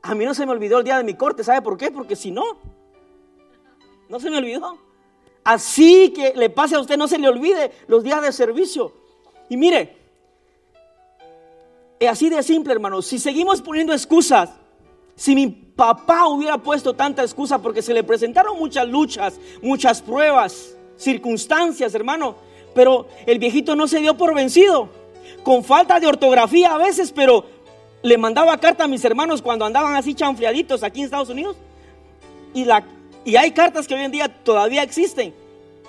[0.03, 1.91] A mí no se me olvidó el día de mi corte, ¿sabe por qué?
[1.91, 2.59] Porque si no,
[4.09, 4.79] no se me olvidó.
[5.45, 8.93] Así que le pase a usted, no se le olvide los días de servicio.
[9.49, 9.97] Y mire,
[11.99, 13.03] es así de simple, hermano.
[13.03, 14.51] Si seguimos poniendo excusas,
[15.21, 20.75] si mi papá hubiera puesto tanta excusa porque se le presentaron muchas luchas, muchas pruebas,
[20.97, 22.37] circunstancias, hermano,
[22.75, 24.89] pero el viejito no se dio por vencido,
[25.43, 27.45] con falta de ortografía a veces, pero
[28.01, 31.55] le mandaba carta a mis hermanos cuando andaban así chanfleaditos aquí en Estados Unidos.
[32.55, 32.83] Y la,
[33.27, 35.35] y hay cartas que hoy en día todavía existen.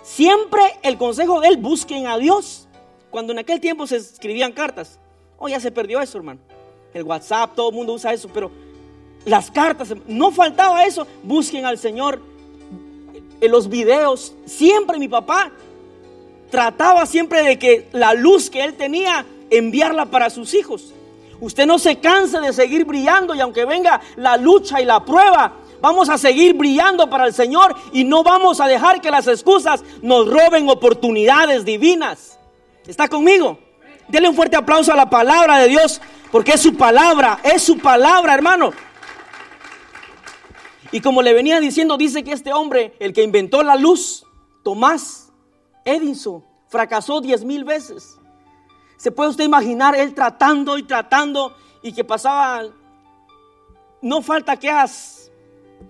[0.04, 2.67] Siempre el consejo de él, busquen a Dios.
[3.10, 5.00] Cuando en aquel tiempo se escribían cartas.
[5.38, 6.41] Oh, ya se perdió eso, hermano.
[6.94, 8.52] El WhatsApp, todo el mundo usa eso, pero
[9.26, 11.08] las cartas, no faltaba eso.
[11.24, 12.22] Busquen al Señor.
[13.40, 15.52] En los videos, siempre mi papá
[16.52, 20.94] trataba siempre de que la luz que él tenía, enviarla para sus hijos.
[21.40, 25.54] Usted no se canse de seguir brillando y aunque venga la lucha y la prueba,
[25.82, 29.84] Vamos a seguir brillando para el Señor y no vamos a dejar que las excusas
[30.04, 32.38] nos roben oportunidades divinas.
[32.86, 33.58] ¿Está conmigo?
[34.08, 36.00] Dele un fuerte aplauso a la palabra de Dios,
[36.32, 38.72] porque es su palabra, es su palabra, hermano.
[40.91, 44.25] Y como le venía diciendo, dice que este hombre, el que inventó la luz,
[44.63, 45.32] Tomás
[45.86, 48.17] Edison, fracasó diez mil veces.
[48.97, 52.63] ¿Se puede usted imaginar él tratando y tratando y que pasaba,
[54.01, 55.32] no falta que hagas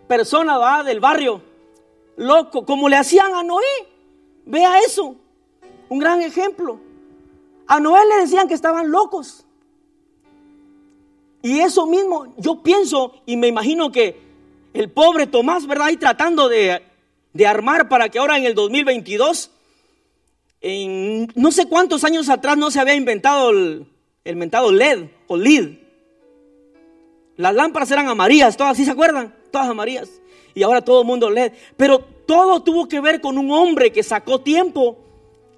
[0.08, 0.84] persona ¿va?
[0.84, 1.42] del barrio,
[2.16, 3.66] loco, como le hacían a Noé.
[4.46, 5.16] Vea eso,
[5.90, 6.80] un gran ejemplo.
[7.68, 9.46] A Noé le decían que estaban locos.
[11.42, 14.31] Y eso mismo yo pienso y me imagino que
[14.74, 15.88] el pobre Tomás, ¿verdad?
[15.88, 16.82] Ahí tratando de,
[17.34, 19.52] de armar para que ahora en el 2022,
[20.62, 23.86] en no sé cuántos años atrás no se había inventado el,
[24.24, 25.78] el mentado LED o LED.
[27.38, 29.34] Las lámparas eran amarillas, todas, ¿sí se acuerdan?
[29.52, 30.10] todas amarillas.
[30.56, 31.52] Y ahora todo el mundo lee.
[31.78, 34.98] Pero todo tuvo que ver con un hombre que sacó tiempo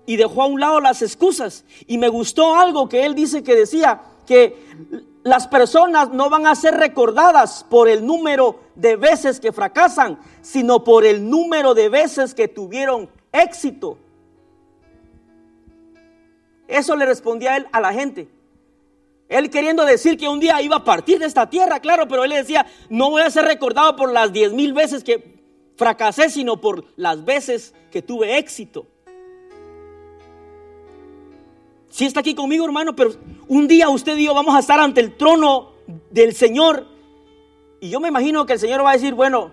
[0.06, 1.64] y dejó a un lado las excusas.
[1.88, 4.56] Y me gustó algo que él dice que decía, que
[5.24, 10.84] las personas no van a ser recordadas por el número de veces que fracasan, sino
[10.84, 13.98] por el número de veces que tuvieron éxito.
[16.68, 18.28] Eso le respondía él a la gente.
[19.30, 22.30] Él queriendo decir que un día iba a partir de esta tierra, claro, pero él
[22.30, 25.42] le decía, no voy a ser recordado por las diez mil veces que
[25.76, 28.88] fracasé, sino por las veces que tuve éxito.
[31.94, 33.12] Si está aquí conmigo, hermano, pero
[33.48, 35.74] un día usted y yo vamos a estar ante el trono
[36.10, 36.88] del Señor.
[37.80, 39.52] Y yo me imagino que el Señor va a decir, bueno,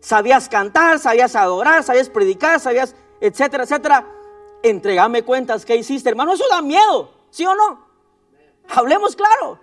[0.00, 4.06] sabías cantar, sabías adorar, sabías predicar, sabías, etcétera, etcétera.
[4.62, 6.32] Entregame cuentas, ¿qué hiciste, hermano?
[6.32, 7.84] Eso da miedo, ¿sí o no?
[8.70, 9.60] Hablemos claro.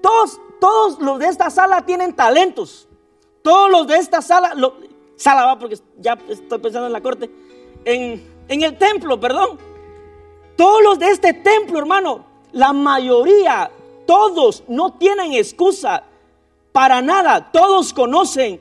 [0.00, 2.86] Todos, todos los de esta sala tienen talentos.
[3.42, 4.54] Todos los de esta sala,
[5.16, 7.28] sala va porque ya estoy pensando en la corte,
[7.84, 9.66] en, en el templo, perdón.
[10.58, 13.70] Todos los de este templo, hermano, la mayoría,
[14.08, 16.02] todos no tienen excusa
[16.72, 17.52] para nada.
[17.52, 18.60] Todos conocen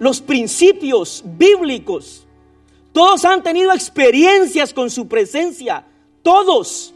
[0.00, 2.26] los principios bíblicos.
[2.92, 5.84] Todos han tenido experiencias con su presencia.
[6.24, 6.92] Todos.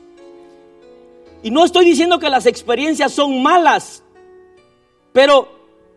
[1.44, 4.02] Y no estoy diciendo que las experiencias son malas,
[5.12, 5.48] pero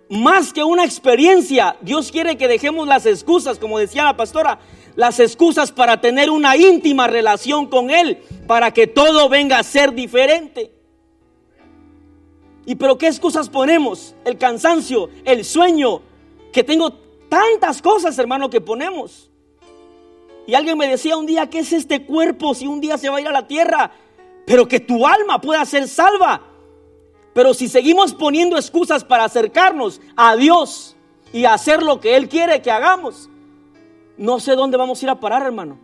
[0.10, 4.60] más que una experiencia, Dios quiere que dejemos las excusas, como decía la pastora,
[4.96, 9.94] las excusas para tener una íntima relación con Él, para que todo venga a ser
[9.94, 10.72] diferente.
[12.66, 14.16] ¿Y pero qué excusas ponemos?
[14.26, 16.02] El cansancio, el sueño,
[16.52, 16.94] que tengo
[17.30, 19.30] tantas cosas, hermano, que ponemos.
[20.48, 23.18] Y alguien me decía un día, ¿qué es este cuerpo si un día se va
[23.18, 23.92] a ir a la tierra?
[24.46, 26.42] Pero que tu alma pueda ser salva.
[27.34, 30.96] Pero si seguimos poniendo excusas para acercarnos a Dios
[31.34, 33.30] y hacer lo que Él quiere que hagamos,
[34.18, 35.78] no sé dónde vamos a ir a parar, hermano.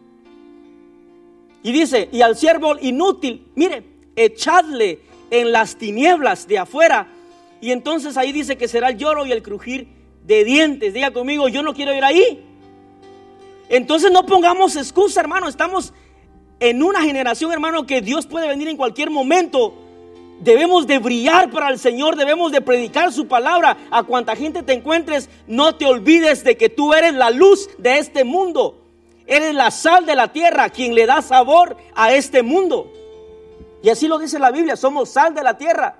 [1.63, 3.83] Y dice, y al siervo inútil, mire,
[4.15, 7.07] echadle en las tinieblas de afuera.
[7.61, 9.87] Y entonces ahí dice que será el lloro y el crujir
[10.25, 10.93] de dientes.
[10.93, 12.43] Diga conmigo, yo no quiero ir ahí.
[13.69, 15.47] Entonces no pongamos excusa, hermano.
[15.47, 15.93] Estamos
[16.59, 19.75] en una generación, hermano, que Dios puede venir en cualquier momento.
[20.41, 23.77] Debemos de brillar para el Señor, debemos de predicar su palabra.
[23.91, 27.99] A cuanta gente te encuentres, no te olvides de que tú eres la luz de
[27.99, 28.81] este mundo.
[29.27, 32.91] Eres la sal de la tierra, quien le da sabor a este mundo.
[33.83, 35.97] Y así lo dice la Biblia, somos sal de la tierra.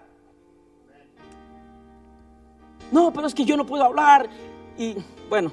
[2.92, 4.28] No, pero es que yo no puedo hablar.
[4.76, 4.96] Y
[5.30, 5.52] bueno,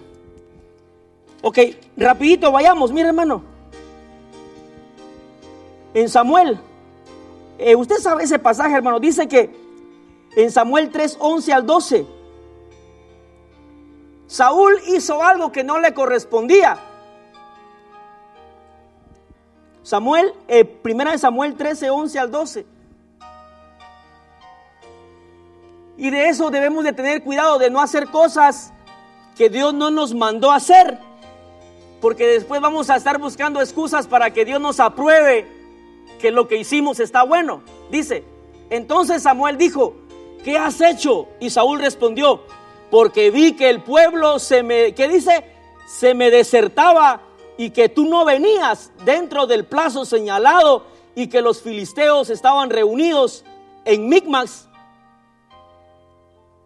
[1.43, 1.59] ok,
[1.95, 3.43] rapidito vayamos, mire hermano.
[5.93, 6.59] En Samuel,
[7.59, 9.51] eh, usted sabe ese pasaje hermano, dice que
[10.37, 12.07] en Samuel 3, 11 al 12,
[14.29, 16.79] Saúl hizo algo que no le correspondía.
[19.83, 22.67] Samuel, eh, primera de Samuel 13, 11 al 12.
[25.97, 28.73] Y de eso debemos de tener cuidado, de no hacer cosas
[29.35, 30.99] que Dios no nos mandó hacer.
[32.01, 35.58] Porque después vamos a estar buscando excusas para que Dios nos apruebe
[36.19, 37.63] que lo que hicimos está bueno.
[37.91, 38.25] Dice,
[38.71, 39.95] entonces Samuel dijo,
[40.45, 41.29] ¿qué has hecho?
[41.41, 42.43] Y Saúl respondió,
[42.91, 45.45] porque vi que el pueblo se me, ¿qué dice?
[45.87, 47.23] Se me desertaba
[47.57, 53.45] y que tú no venías dentro del plazo señalado y que los filisteos estaban reunidos
[53.85, 54.69] en Micmax,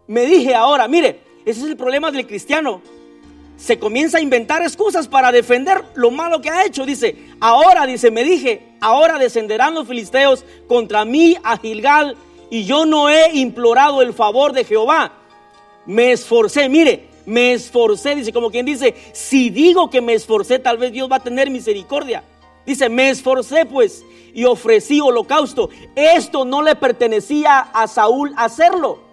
[0.06, 2.82] me dije ahora, mire, ese es el problema del cristiano.
[3.62, 6.84] Se comienza a inventar excusas para defender lo malo que ha hecho.
[6.84, 12.16] Dice, ahora, dice, me dije, ahora descenderán los filisteos contra mí a Gilgal
[12.50, 15.12] y yo no he implorado el favor de Jehová.
[15.86, 20.76] Me esforcé, mire, me esforcé, dice, como quien dice, si digo que me esforcé, tal
[20.76, 22.24] vez Dios va a tener misericordia.
[22.66, 25.70] Dice, me esforcé pues y ofrecí holocausto.
[25.94, 29.11] Esto no le pertenecía a Saúl hacerlo.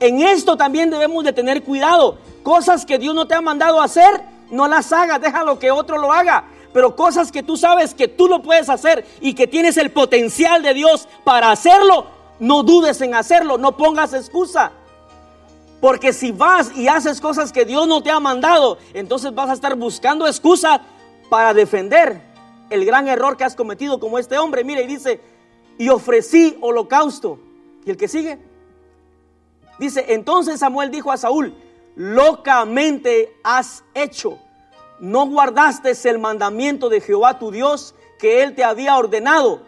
[0.00, 2.18] En esto también debemos de tener cuidado.
[2.42, 5.98] Cosas que Dios no te ha mandado a hacer, no las hagas, déjalo que otro
[5.98, 6.44] lo haga.
[6.72, 10.62] Pero cosas que tú sabes que tú lo puedes hacer y que tienes el potencial
[10.62, 12.06] de Dios para hacerlo,
[12.38, 14.72] no dudes en hacerlo, no pongas excusa.
[15.80, 19.54] Porque si vas y haces cosas que Dios no te ha mandado, entonces vas a
[19.54, 20.82] estar buscando excusa
[21.30, 22.20] para defender
[22.70, 24.64] el gran error que has cometido como este hombre.
[24.64, 25.20] Mire, y dice,
[25.78, 27.38] y ofrecí holocausto.
[27.84, 28.38] ¿Y el que sigue?
[29.78, 31.54] Dice, entonces Samuel dijo a Saúl,
[31.94, 34.38] locamente has hecho.
[35.00, 39.62] No guardaste el mandamiento de Jehová tu Dios que él te había ordenado.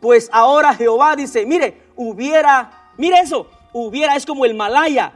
[0.00, 5.12] Pues ahora Jehová dice, mire, hubiera, mire eso, hubiera, es como el Malaya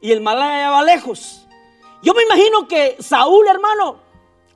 [0.00, 1.46] y el Malaya va lejos.
[2.02, 3.98] Yo me imagino que Saúl, hermano,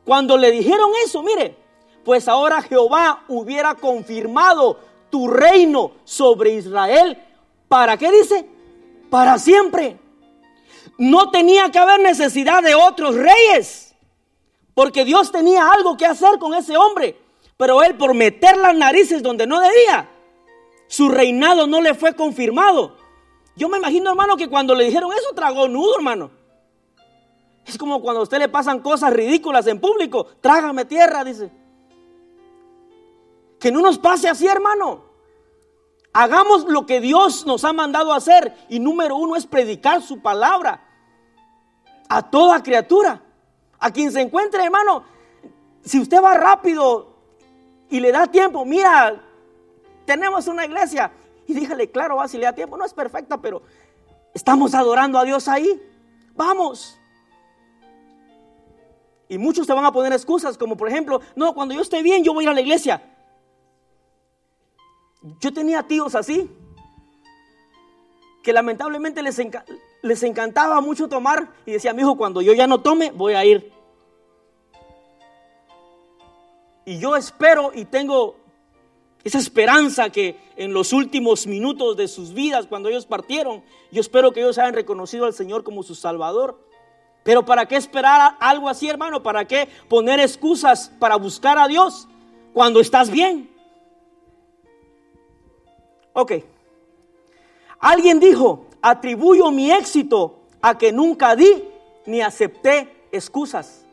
[0.04, 1.56] cuando le dijeron eso, mire,
[2.04, 4.78] pues ahora Jehová hubiera confirmado
[5.10, 7.20] tu reino sobre Israel.
[7.68, 8.48] ¿Para qué dice?
[9.12, 9.98] Para siempre.
[10.96, 13.94] No tenía que haber necesidad de otros reyes,
[14.72, 17.20] porque Dios tenía algo que hacer con ese hombre,
[17.58, 20.08] pero él por meter las narices donde no debía,
[20.86, 22.96] su reinado no le fue confirmado.
[23.54, 26.30] Yo me imagino, hermano, que cuando le dijeron eso tragó nudo, hermano.
[27.66, 30.26] Es como cuando a usted le pasan cosas ridículas en público.
[30.40, 31.50] Trágame tierra, dice.
[33.60, 35.11] Que no nos pase así, hermano.
[36.12, 38.54] Hagamos lo que Dios nos ha mandado hacer.
[38.68, 40.82] Y número uno es predicar su palabra
[42.08, 43.22] a toda criatura.
[43.78, 45.04] A quien se encuentre, hermano.
[45.84, 47.16] Si usted va rápido
[47.88, 49.20] y le da tiempo, mira,
[50.04, 51.10] tenemos una iglesia
[51.46, 53.62] y dígale, claro, va, si le da tiempo, no es perfecta, pero
[54.32, 55.82] estamos adorando a Dios ahí.
[56.34, 56.98] Vamos.
[59.28, 62.22] Y muchos te van a poner excusas, como por ejemplo, no, cuando yo esté bien,
[62.22, 63.02] yo voy a ir a la iglesia.
[65.40, 66.50] Yo tenía tíos así,
[68.42, 69.40] que lamentablemente les,
[70.02, 73.44] les encantaba mucho tomar y decía, mi hijo, cuando yo ya no tome, voy a
[73.44, 73.72] ir.
[76.84, 78.36] Y yo espero y tengo
[79.22, 83.62] esa esperanza que en los últimos minutos de sus vidas, cuando ellos partieron,
[83.92, 86.58] yo espero que ellos hayan reconocido al Señor como su Salvador.
[87.22, 89.22] Pero ¿para qué esperar algo así, hermano?
[89.22, 92.08] ¿Para qué poner excusas para buscar a Dios
[92.52, 93.51] cuando estás bien?
[96.12, 96.32] Ok.
[97.80, 101.68] Alguien dijo, atribuyo mi éxito a que nunca di
[102.06, 103.84] ni acepté excusas.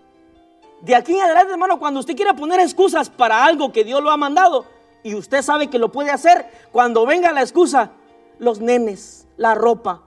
[0.81, 4.11] De aquí en adelante, hermano, cuando usted quiera poner excusas para algo que Dios lo
[4.11, 4.65] ha mandado
[5.03, 7.91] y usted sabe que lo puede hacer, cuando venga la excusa,
[8.37, 10.03] los nenes, la ropa,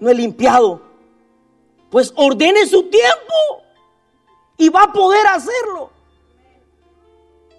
[0.00, 0.82] no he limpiado,
[1.90, 3.62] pues ordene su tiempo
[4.58, 5.90] y va a poder hacerlo.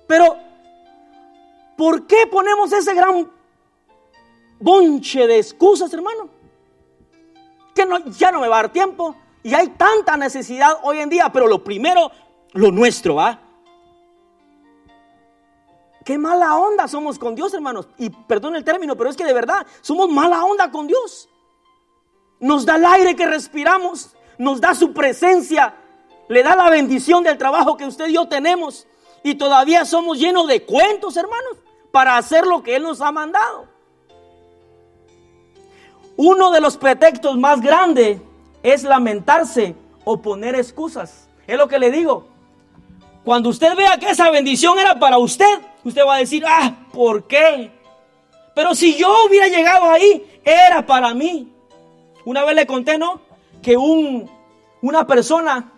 [0.07, 0.37] Pero,
[1.75, 3.29] ¿por qué ponemos ese gran
[4.59, 6.29] bonche de excusas, hermano?
[7.73, 11.09] Que no, ya no me va a dar tiempo y hay tanta necesidad hoy en
[11.09, 12.11] día, pero lo primero,
[12.53, 13.39] lo nuestro, ¿ah?
[16.03, 17.89] Qué mala onda somos con Dios, hermanos.
[17.97, 21.27] Y perdón el término, pero es que de verdad somos mala onda con Dios.
[22.39, 25.73] Nos da el aire que respiramos nos da su presencia,
[26.27, 28.87] le da la bendición del trabajo que usted y yo tenemos.
[29.23, 31.57] Y todavía somos llenos de cuentos, hermanos,
[31.91, 33.67] para hacer lo que Él nos ha mandado.
[36.17, 38.19] Uno de los pretextos más grandes
[38.63, 41.29] es lamentarse o poner excusas.
[41.47, 42.27] Es lo que le digo.
[43.23, 47.25] Cuando usted vea que esa bendición era para usted, usted va a decir, ah, ¿por
[47.27, 47.71] qué?
[48.53, 51.53] Pero si yo hubiera llegado ahí, era para mí.
[52.25, 53.27] Una vez le conté, ¿no?
[53.61, 54.29] que un,
[54.81, 55.71] una persona,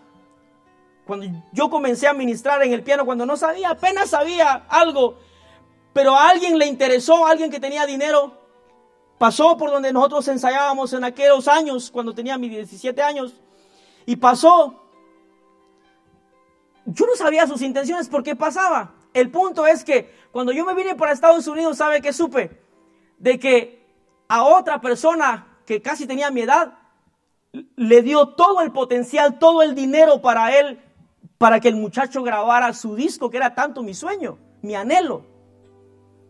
[1.05, 5.17] cuando yo comencé a ministrar en el piano, cuando no sabía, apenas sabía algo,
[5.93, 8.33] pero a alguien le interesó, a alguien que tenía dinero,
[9.19, 13.35] pasó por donde nosotros ensayábamos en aquellos años, cuando tenía mis 17 años,
[14.07, 14.81] y pasó.
[16.85, 18.95] Yo no sabía sus intenciones por qué pasaba.
[19.13, 22.59] El punto es que cuando yo me vine para Estados Unidos, ¿sabe qué supe?
[23.19, 23.85] De que
[24.27, 26.79] a otra persona que casi tenía mi edad,
[27.75, 30.79] le dio todo el potencial, todo el dinero para él,
[31.37, 35.25] para que el muchacho grabara su disco, que era tanto mi sueño, mi anhelo.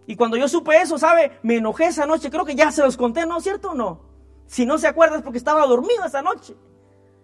[0.09, 1.37] Y cuando yo supe eso, ¿sabe?
[1.43, 3.99] Me enojé esa noche, creo que ya se los conté, ¿no cierto o no?
[4.47, 6.55] Si no se acuerda es porque estaba dormido esa noche.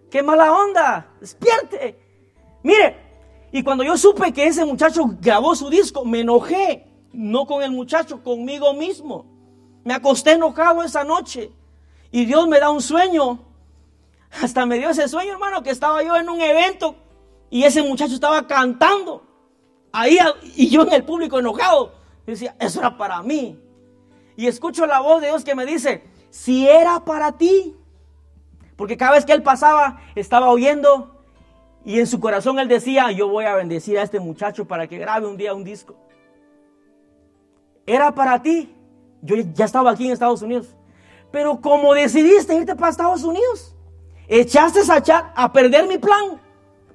[0.08, 1.08] ¡Qué mala onda!
[1.20, 1.98] ¡Despierte!
[2.62, 2.96] Mire,
[3.50, 7.72] y cuando yo supe que ese muchacho grabó su disco, me enojé, no con el
[7.72, 9.26] muchacho, conmigo mismo.
[9.82, 11.50] Me acosté enojado esa noche.
[12.12, 13.40] Y Dios me da un sueño
[14.40, 16.94] hasta me dio ese sueño, hermano, que estaba yo en un evento
[17.50, 19.24] y ese muchacho estaba cantando.
[19.90, 20.18] Ahí
[20.54, 21.95] y yo en el público enojado.
[22.32, 23.58] Decía, eso era para mí.
[24.36, 27.74] Y escucho la voz de Dios que me dice, si era para ti.
[28.76, 31.14] Porque cada vez que él pasaba, estaba oyendo
[31.84, 34.98] y en su corazón él decía, yo voy a bendecir a este muchacho para que
[34.98, 35.96] grabe un día un disco.
[37.86, 38.74] Era para ti.
[39.22, 40.74] Yo ya estaba aquí en Estados Unidos.
[41.30, 43.76] Pero como decidiste irte para Estados Unidos,
[44.28, 44.80] Echaste
[45.12, 46.40] a, a perder mi plan.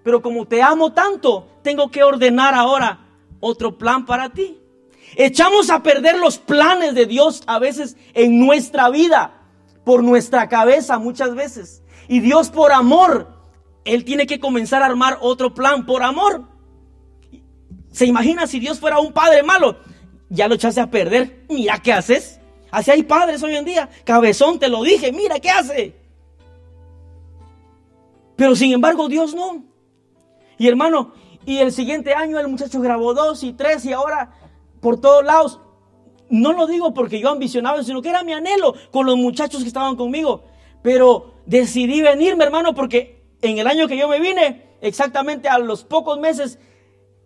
[0.04, 3.00] Pero como te amo tanto, tengo que ordenar ahora
[3.40, 4.61] otro plan para ti.
[5.16, 9.42] Echamos a perder los planes de Dios a veces en nuestra vida,
[9.84, 11.84] por nuestra cabeza muchas veces.
[12.08, 13.28] Y Dios por amor,
[13.86, 16.48] Él tiene que comenzar a armar otro plan por amor.
[17.92, 19.78] ¿Se imagina si Dios fuera un padre malo?
[20.30, 21.46] Ya lo echaste a perder.
[21.50, 22.40] Mira qué haces.
[22.72, 23.90] Así hay padres hoy en día.
[24.06, 25.12] Cabezón, te lo dije.
[25.12, 25.96] Mira qué hace.
[28.38, 29.66] Pero sin embargo Dios no.
[30.58, 31.14] Y hermano,
[31.46, 34.32] y el siguiente año el muchacho grabó dos y tres y ahora
[34.82, 35.60] por todos lados.
[36.30, 39.68] No lo digo porque yo ambicionaba, sino que era mi anhelo con los muchachos que
[39.68, 40.44] estaban conmigo.
[40.82, 45.84] Pero decidí venirme, hermano, porque en el año que yo me vine, exactamente a los
[45.84, 46.60] pocos meses,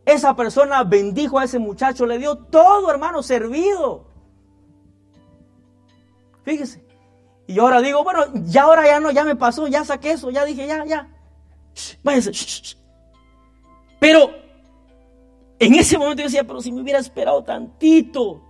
[0.05, 4.07] esa persona bendijo a ese muchacho, le dio todo, hermano, servido.
[6.43, 6.85] Fíjese.
[7.47, 10.45] Y ahora digo, bueno, ya ahora ya no, ya me pasó, ya saqué eso, ya
[10.45, 11.09] dije, ya, ya.
[13.99, 14.44] Pero
[15.59, 18.41] en ese momento yo decía, pero si me hubiera esperado tantito.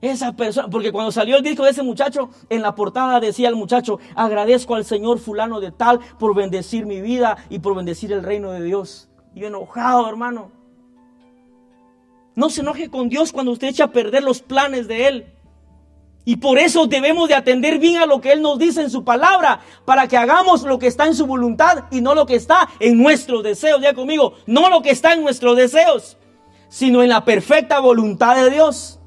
[0.00, 3.56] Esa persona, porque cuando salió el disco de ese muchacho, en la portada decía el
[3.56, 8.22] muchacho, agradezco al Señor fulano de tal por bendecir mi vida y por bendecir el
[8.22, 9.08] reino de Dios.
[9.34, 10.52] Y yo enojado, hermano.
[12.36, 15.32] No se enoje con Dios cuando usted echa a perder los planes de Él.
[16.24, 19.02] Y por eso debemos de atender bien a lo que Él nos dice en su
[19.04, 22.68] palabra, para que hagamos lo que está en su voluntad y no lo que está
[22.80, 23.80] en nuestros deseos.
[23.80, 26.18] Ya conmigo, no lo que está en nuestros deseos,
[26.68, 29.00] sino en la perfecta voluntad de Dios.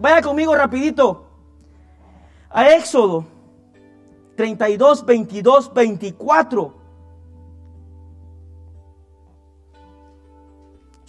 [0.00, 1.26] vaya conmigo rapidito
[2.48, 3.26] a Éxodo
[4.36, 6.74] 32, 22, 24.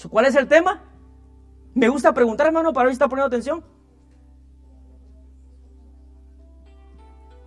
[0.10, 0.84] ¿Cuál es el tema?
[1.74, 3.64] Me gusta preguntar, hermano, para si está poniendo atención.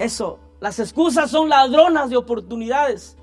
[0.01, 3.18] Eso, las excusas son ladronas de oportunidades.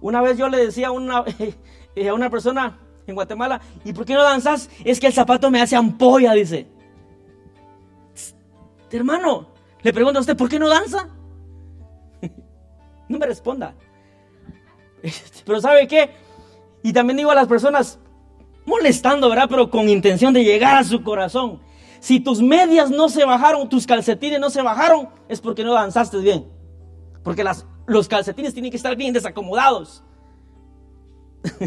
[0.00, 1.18] Una vez yo le decía a una,
[2.08, 4.68] a una persona en Guatemala, ¿y por qué no danzas?
[4.84, 6.66] Es que el zapato me hace ampolla, dice.
[8.90, 9.46] Hermano,
[9.80, 11.08] le pregunto a usted, ¿por qué no danza?
[13.08, 13.74] No me responda.
[15.46, 16.10] Pero ¿sabe qué?
[16.82, 18.00] Y también digo a las personas,
[18.64, 19.46] molestando, ¿verdad?
[19.48, 21.60] Pero con intención de llegar a su corazón.
[22.02, 26.18] Si tus medias no se bajaron, tus calcetines no se bajaron, es porque no danzaste
[26.18, 26.50] bien.
[27.22, 30.02] Porque las, los calcetines tienen que estar bien desacomodados.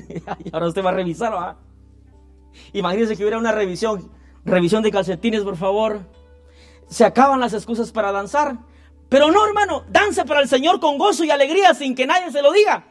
[0.43, 1.55] y ahora usted va a revisar, ¿verdad?
[2.73, 4.11] Imagínense que hubiera una revisión,
[4.43, 6.01] revisión de calcetines, por favor.
[6.89, 8.57] Se acaban las excusas para danzar.
[9.07, 12.41] Pero no, hermano, dance para el Señor con gozo y alegría sin que nadie se
[12.41, 12.83] lo diga.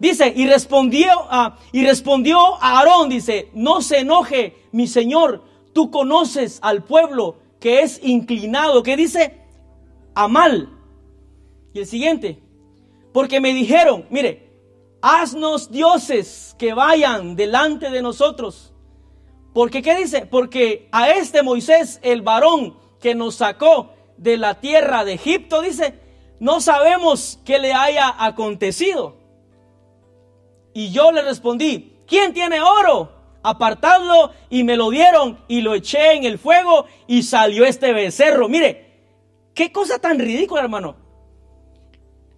[0.00, 5.90] Dice, y respondió, a, y respondió a Aarón, dice, no se enoje, mi Señor, tú
[5.90, 9.40] conoces al pueblo que es inclinado, que dice,
[10.14, 10.68] a mal.
[11.72, 12.42] Y el siguiente,
[13.12, 14.50] porque me dijeron, mire,
[15.02, 18.72] haznos dioses que vayan delante de nosotros.
[19.52, 20.26] Porque, ¿qué dice?
[20.26, 25.98] Porque a este Moisés, el varón que nos sacó de la tierra de Egipto, dice,
[26.38, 29.16] no sabemos qué le haya acontecido.
[30.72, 33.19] Y yo le respondí, ¿quién tiene oro?
[33.42, 38.48] Apartadlo y me lo dieron y lo eché en el fuego y salió este becerro.
[38.48, 38.90] Mire,
[39.54, 40.96] qué cosa tan ridícula, hermano.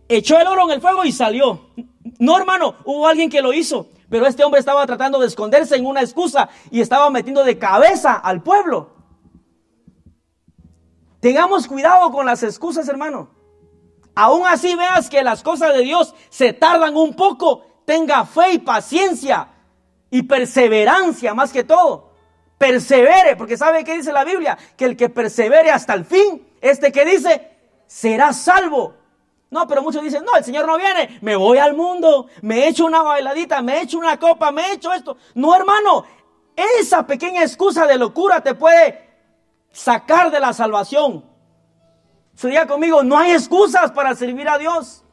[0.08, 1.70] Echó el oro en el fuego y salió.
[2.18, 5.86] No, hermano, hubo alguien que lo hizo, pero este hombre estaba tratando de esconderse en
[5.86, 8.90] una excusa y estaba metiendo de cabeza al pueblo.
[11.20, 13.30] Tengamos cuidado con las excusas, hermano.
[14.14, 18.58] Aún así veas que las cosas de Dios se tardan un poco, tenga fe y
[18.58, 19.51] paciencia
[20.12, 22.12] y perseverancia más que todo.
[22.58, 24.58] Persevere, porque ¿sabe qué dice la Biblia?
[24.76, 27.50] Que el que persevere hasta el fin, este que dice,
[27.86, 28.94] será salvo.
[29.50, 32.84] No, pero muchos dicen, no, el Señor no viene, me voy al mundo, me echo
[32.84, 35.16] una bailadita, me echo una copa, me echo esto.
[35.34, 36.04] No, hermano,
[36.78, 39.08] esa pequeña excusa de locura te puede
[39.70, 41.24] sacar de la salvación.
[42.34, 45.04] Sería conmigo, no hay excusas para servir a Dios.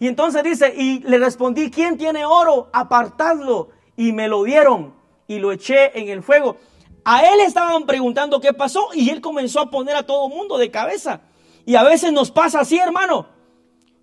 [0.00, 2.68] Y entonces dice, y le respondí, ¿quién tiene oro?
[2.72, 3.70] Apartadlo.
[3.96, 4.94] Y me lo dieron
[5.26, 6.56] y lo eché en el fuego.
[7.04, 10.70] A él estaban preguntando qué pasó y él comenzó a poner a todo mundo de
[10.70, 11.20] cabeza.
[11.66, 13.26] Y a veces nos pasa así, hermano,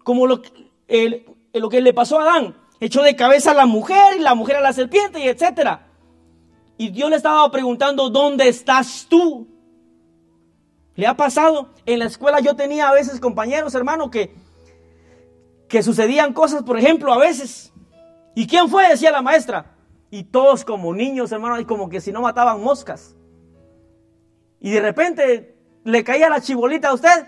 [0.04, 2.56] como lo, que le pasó a Adán.
[2.80, 5.88] Echó de cabeza a la mujer y la mujer a la serpiente y etcétera.
[6.78, 9.48] Y Dios le estaba preguntando, ¿dónde estás tú?
[10.96, 11.70] ¿Le ha pasado?
[11.86, 14.34] En la escuela yo tenía a veces compañeros, hermano, que,
[15.68, 17.72] que sucedían cosas, por ejemplo, a veces.
[18.36, 18.88] ¿Y quién fue?
[18.88, 19.76] Decía la maestra.
[20.12, 23.16] Y todos como niños, hermano, y como que si no mataban moscas.
[24.60, 27.28] Y de repente le caía la chibolita a usted,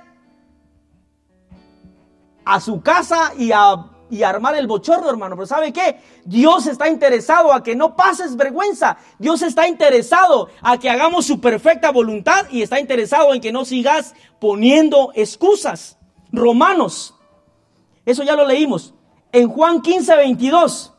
[2.45, 5.35] a su casa y a y armar el bochorno, hermano.
[5.35, 5.99] Pero ¿sabe qué?
[6.23, 8.97] Dios está interesado a que no pases vergüenza.
[9.17, 13.65] Dios está interesado a que hagamos su perfecta voluntad y está interesado en que no
[13.65, 15.97] sigas poniendo excusas.
[16.31, 17.15] Romanos.
[18.05, 18.93] Eso ya lo leímos.
[19.31, 20.92] En Juan 15, 22.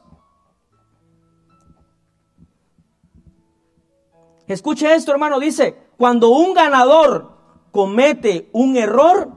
[4.47, 5.39] Escuche esto, hermano.
[5.41, 7.33] Dice, cuando un ganador
[7.71, 9.33] comete un error,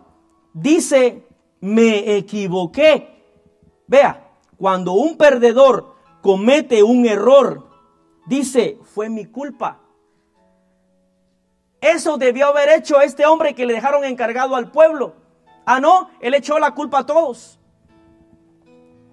[0.53, 1.28] dice,
[1.60, 3.18] me equivoqué
[3.88, 7.68] Vea, cuando un perdedor comete un error,
[8.26, 9.80] dice, fue mi culpa.
[11.80, 15.16] Eso debió haber hecho este hombre que le dejaron encargado al pueblo.
[15.66, 17.60] Ah, no, él echó la culpa a todos.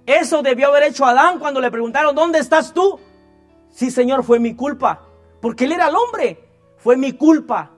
[0.07, 2.99] Eso debió haber hecho Adán cuando le preguntaron, ¿dónde estás tú?
[3.71, 5.04] Sí, Señor, fue mi culpa.
[5.45, 6.39] Porque él era el hombre.
[6.79, 7.71] Fue mi culpa.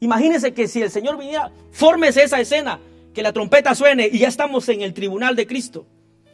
[0.00, 2.80] Imagínense que si el Señor viniera, fórmese esa escena
[3.14, 5.86] que la trompeta suene y ya estamos en el tribunal de Cristo.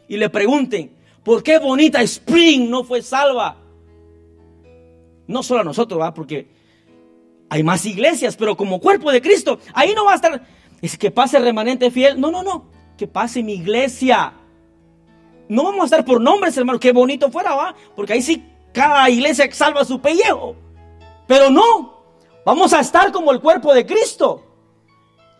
[0.09, 0.91] Y le pregunten,
[1.23, 3.59] ¿por qué Bonita Spring no fue salva?
[5.27, 6.15] No solo a nosotros, ¿va?
[6.15, 6.47] porque
[7.51, 10.47] hay más iglesias, pero como cuerpo de Cristo, ahí no va a estar,
[10.81, 12.19] es que pase remanente fiel.
[12.19, 14.33] No, no, no, que pase mi iglesia.
[15.49, 17.74] No vamos a estar por nombres, hermano, qué bonito fuera, ¿va?
[17.96, 20.55] Porque ahí sí cada iglesia salva su pellejo.
[21.26, 22.03] Pero no,
[22.44, 24.44] vamos a estar como el cuerpo de Cristo.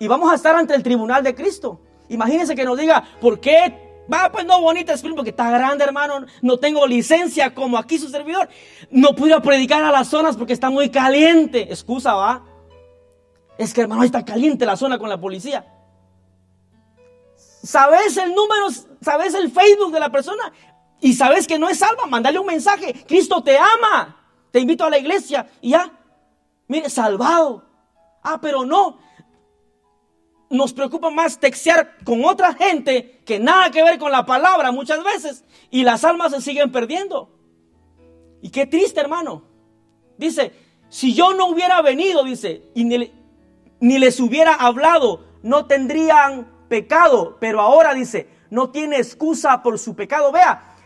[0.01, 1.81] Y vamos a estar ante el tribunal de Cristo.
[2.09, 4.05] Imagínense que nos diga, ¿por qué?
[4.13, 6.25] Va, pues no, bonita es porque está grande, hermano.
[6.41, 8.49] No tengo licencia como aquí su servidor.
[8.91, 11.63] No puedo predicar a las zonas porque está muy caliente.
[11.63, 12.45] Excusa, va.
[13.59, 15.78] Es que, hermano, está caliente la zona con la policía.
[17.63, 18.69] ¿Sabes el número?
[19.01, 20.53] ¿Sabes el Facebook de la persona?
[21.01, 23.05] Y sabes que no es salva, mandale un mensaje.
[23.07, 24.17] Cristo te ama.
[24.51, 25.93] Te invito a la iglesia y ya.
[26.67, 27.65] Mire, salvado.
[28.23, 28.99] Ah, pero no.
[30.51, 35.05] Nos preocupa más textear con otra gente que nada que ver con la palabra muchas
[35.05, 35.45] veces.
[35.71, 37.31] Y las almas se siguen perdiendo.
[38.41, 39.45] Y qué triste, hermano.
[40.17, 40.53] Dice,
[40.89, 43.13] si yo no hubiera venido, dice, y ni,
[43.81, 47.37] ni les hubiera hablado, no tendrían pecado.
[47.41, 50.33] Pero ahora dice, no tiene excusa por su pecado.
[50.33, 50.77] Vea,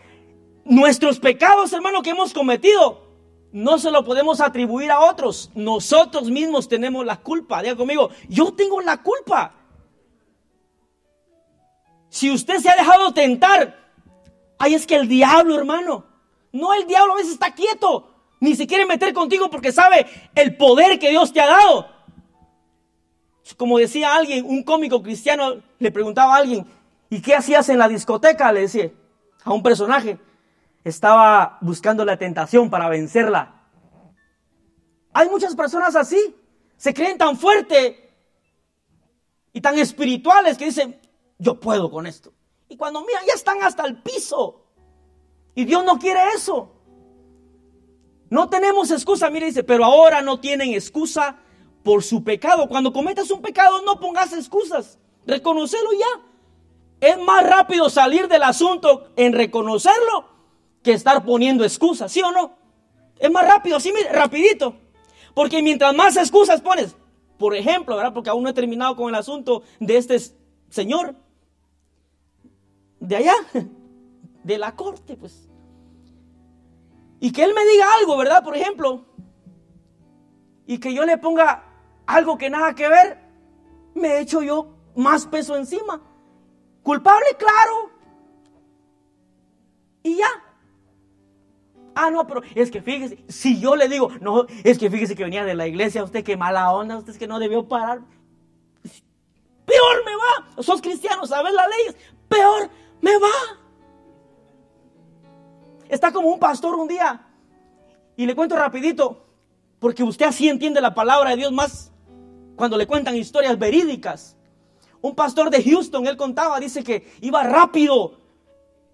[0.65, 3.03] nuestros pecados, hermano, que hemos cometido,
[3.51, 5.51] no se lo podemos atribuir a otros.
[5.53, 7.61] Nosotros mismos tenemos la culpa.
[7.61, 9.53] Diga conmigo, yo tengo la culpa.
[12.09, 13.75] Si usted se ha dejado tentar,
[14.59, 16.05] ay, es que el diablo, hermano,
[16.51, 18.09] no el diablo a veces está quieto,
[18.39, 20.05] ni se quiere meter contigo porque sabe
[20.35, 21.92] el poder que Dios te ha dado.
[23.57, 26.65] Como decía alguien, un cómico cristiano le preguntaba a alguien,
[27.09, 28.51] ¿y qué hacías en la discoteca?
[28.51, 28.91] Le decía
[29.43, 30.19] a un personaje
[30.83, 33.61] estaba buscando la tentación para vencerla.
[35.13, 36.35] Hay muchas personas así,
[36.75, 37.95] se creen tan fuertes
[39.53, 40.99] y tan espirituales que dicen,
[41.37, 42.33] yo puedo con esto.
[42.67, 44.65] Y cuando miran, ya están hasta el piso.
[45.55, 46.71] Y Dios no quiere eso.
[48.29, 51.37] No tenemos excusa, mire, dice, pero ahora no tienen excusa
[51.83, 52.67] por su pecado.
[52.67, 54.97] Cuando cometas un pecado, no pongas excusas.
[55.25, 57.07] Reconocelo ya.
[57.07, 60.29] Es más rápido salir del asunto en reconocerlo
[60.81, 62.57] que estar poniendo excusas, ¿sí o no?
[63.19, 64.75] Es más rápido, sí, rapidito.
[65.33, 66.95] Porque mientras más excusas pones,
[67.37, 68.13] por ejemplo, ¿verdad?
[68.13, 70.17] Porque aún no he terminado con el asunto de este
[70.69, 71.15] señor
[72.99, 73.35] de allá,
[74.43, 75.49] de la corte, pues.
[77.19, 78.43] Y que él me diga algo, ¿verdad?
[78.43, 79.05] Por ejemplo,
[80.65, 81.72] y que yo le ponga
[82.05, 83.19] algo que nada que ver,
[83.95, 86.01] me echo yo más peso encima.
[86.83, 87.89] Culpable, claro.
[90.03, 90.27] Y ya,
[91.95, 95.23] Ah, no, pero es que fíjese, si yo le digo, no, es que fíjese que
[95.23, 98.01] venía de la iglesia, usted qué mala onda, usted es que no debió parar.
[99.65, 100.63] Peor me va.
[100.63, 101.95] Sos cristiano, sabes las leyes.
[102.27, 102.69] Peor
[103.01, 103.59] me va.
[105.87, 107.27] Está como un pastor un día.
[108.17, 109.25] Y le cuento rapidito,
[109.79, 111.92] porque usted así entiende la palabra de Dios más
[112.55, 114.37] cuando le cuentan historias verídicas.
[115.01, 118.19] Un pastor de Houston, él contaba, dice que iba rápido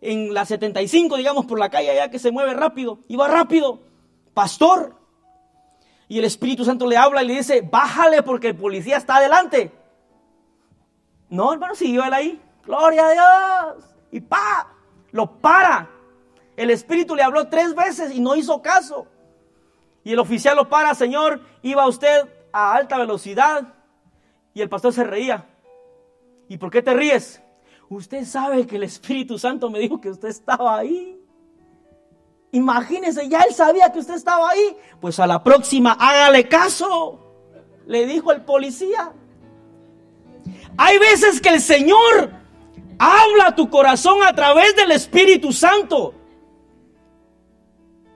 [0.01, 3.81] en la 75, digamos, por la calle allá que se mueve rápido, iba rápido,
[4.33, 4.95] pastor.
[6.07, 9.71] Y el Espíritu Santo le habla y le dice, bájale porque el policía está adelante.
[11.29, 12.41] No, hermano, siguió él ahí.
[12.65, 13.85] Gloria a Dios.
[14.11, 14.73] Y pa,
[15.11, 15.89] lo para.
[16.57, 19.05] El Espíritu le habló tres veces y no hizo caso.
[20.03, 23.73] Y el oficial lo para, Señor, iba usted a alta velocidad.
[24.53, 25.45] Y el pastor se reía.
[26.47, 27.41] ¿Y por qué te ríes?
[27.89, 31.19] Usted sabe que el Espíritu Santo me dijo que usted estaba ahí.
[32.51, 34.77] Imagínese, ya él sabía que usted estaba ahí.
[34.99, 37.19] Pues a la próxima hágale caso,
[37.85, 39.13] le dijo el policía.
[40.77, 42.31] Hay veces que el Señor
[42.97, 46.13] habla tu corazón a través del Espíritu Santo.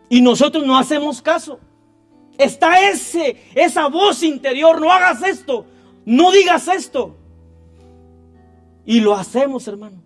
[0.10, 1.60] Y nosotros no hacemos caso.
[2.38, 5.66] Está ese, esa voz interior, no hagas esto,
[6.06, 7.16] no digas esto.
[8.86, 10.04] Y lo hacemos, hermano.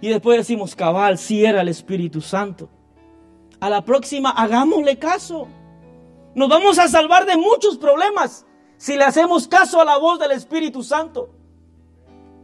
[0.00, 2.68] Y después decimos, cabal, si era el Espíritu Santo.
[3.60, 5.48] A la próxima, hagámosle caso.
[6.34, 10.32] Nos vamos a salvar de muchos problemas si le hacemos caso a la voz del
[10.32, 11.30] Espíritu Santo.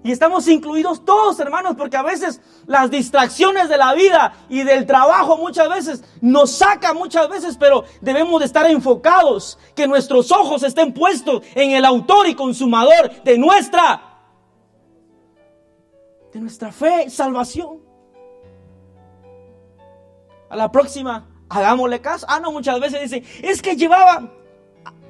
[0.04, 4.84] Y estamos incluidos todos, hermanos, porque a veces las distracciones de la vida y del
[4.84, 10.64] trabajo muchas veces nos sacan muchas veces, pero debemos de estar enfocados, que nuestros ojos
[10.64, 14.08] estén puestos en el autor y consumador de nuestra
[16.32, 17.80] de nuestra fe, salvación.
[20.48, 22.26] A la próxima, hagámosle caso.
[22.28, 24.32] Ah, no, muchas veces dicen, es que llevaba,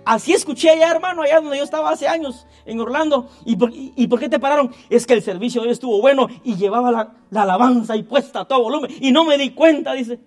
[0.04, 3.28] así escuché allá, hermano, allá donde yo estaba hace años, en Orlando.
[3.44, 4.72] ¿Y por, qué te pararon?
[4.90, 8.44] Es que el servicio hoy estuvo bueno y llevaba la, la alabanza y puesta a
[8.44, 8.90] todo volumen.
[9.00, 10.20] Y no me di cuenta, dice.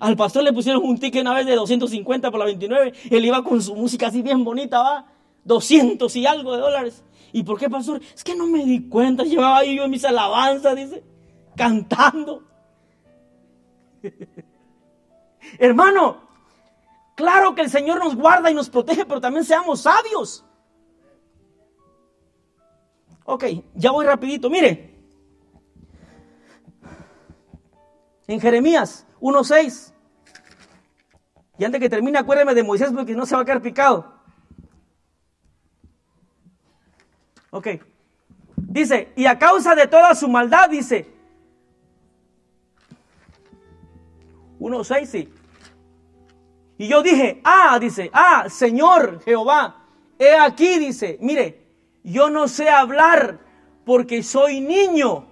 [0.00, 2.92] Al pastor le pusieron un ticket una vez de 250 por la 29.
[3.10, 5.06] Él iba con su música así bien bonita, va.
[5.44, 7.04] 200 y algo de dólares.
[7.32, 8.00] ¿Y por qué, pastor?
[8.14, 11.02] Es que no me di cuenta, llevaba yo mis alabanzas, dice,
[11.56, 12.42] cantando.
[15.58, 16.31] Hermano,
[17.14, 20.44] claro que el Señor nos guarda y nos protege, pero también seamos sabios.
[23.24, 23.44] Ok,
[23.74, 24.92] ya voy rapidito, mire.
[28.26, 29.92] En Jeremías 1.6.
[31.58, 34.12] Y antes que termine, acuérdeme de Moisés porque no se va a quedar picado.
[37.50, 37.68] Ok.
[38.56, 41.12] Dice, y a causa de toda su maldad, dice,
[44.58, 45.32] 1.6, sí.
[46.82, 49.84] Y yo dije, ah, dice, ah, Señor Jehová,
[50.18, 51.64] he aquí, dice, mire,
[52.02, 53.38] yo no sé hablar
[53.84, 55.28] porque soy niño.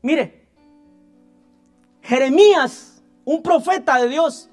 [0.00, 0.48] Mire,
[2.00, 4.48] Jeremías, un profeta de Dios,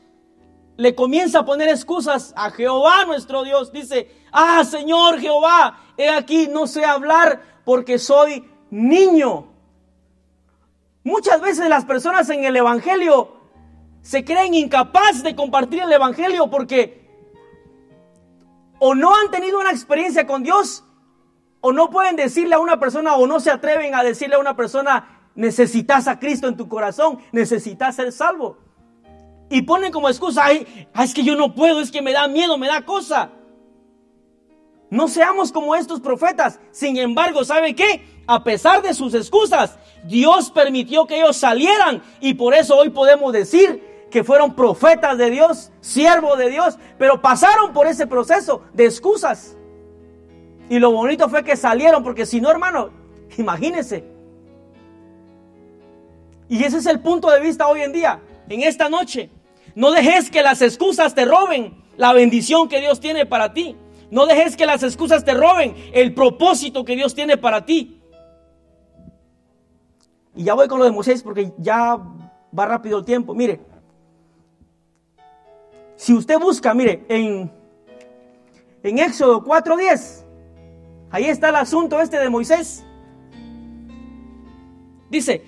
[0.75, 3.71] le comienza a poner excusas a Jehová nuestro Dios.
[3.71, 9.47] Dice, ah, Señor Jehová, he aquí, no sé hablar porque soy niño.
[11.05, 13.38] Muchas veces las personas en el Evangelio
[14.09, 17.07] se creen incapaces de compartir el Evangelio porque
[18.79, 20.83] o no han tenido una experiencia con Dios
[21.61, 24.55] o no pueden decirle a una persona o no se atreven a decirle a una
[24.55, 28.57] persona, necesitas a Cristo en tu corazón, necesitas ser salvo.
[29.47, 32.57] Y ponen como excusa, ay, es que yo no puedo, es que me da miedo,
[32.57, 33.29] me da cosa.
[34.89, 36.59] No seamos como estos profetas.
[36.71, 38.23] Sin embargo, ¿sabe qué?
[38.25, 43.33] A pesar de sus excusas, Dios permitió que ellos salieran y por eso hoy podemos
[43.33, 48.85] decir que fueron profetas de Dios, siervos de Dios, pero pasaron por ese proceso de
[48.85, 49.55] excusas.
[50.69, 52.89] Y lo bonito fue que salieron, porque si no, hermano,
[53.37, 54.03] imagínense.
[56.47, 59.29] Y ese es el punto de vista hoy en día, en esta noche.
[59.75, 63.75] No dejes que las excusas te roben la bendición que Dios tiene para ti.
[64.09, 68.01] No dejes que las excusas te roben el propósito que Dios tiene para ti.
[70.35, 71.97] Y ya voy con lo de Moisés porque ya
[72.57, 73.35] va rápido el tiempo.
[73.35, 73.59] Mire,
[75.99, 77.51] si usted busca, mire, en,
[78.83, 80.23] en Éxodo 4.10,
[81.11, 82.85] ahí está el asunto este de Moisés.
[85.09, 85.43] Dice,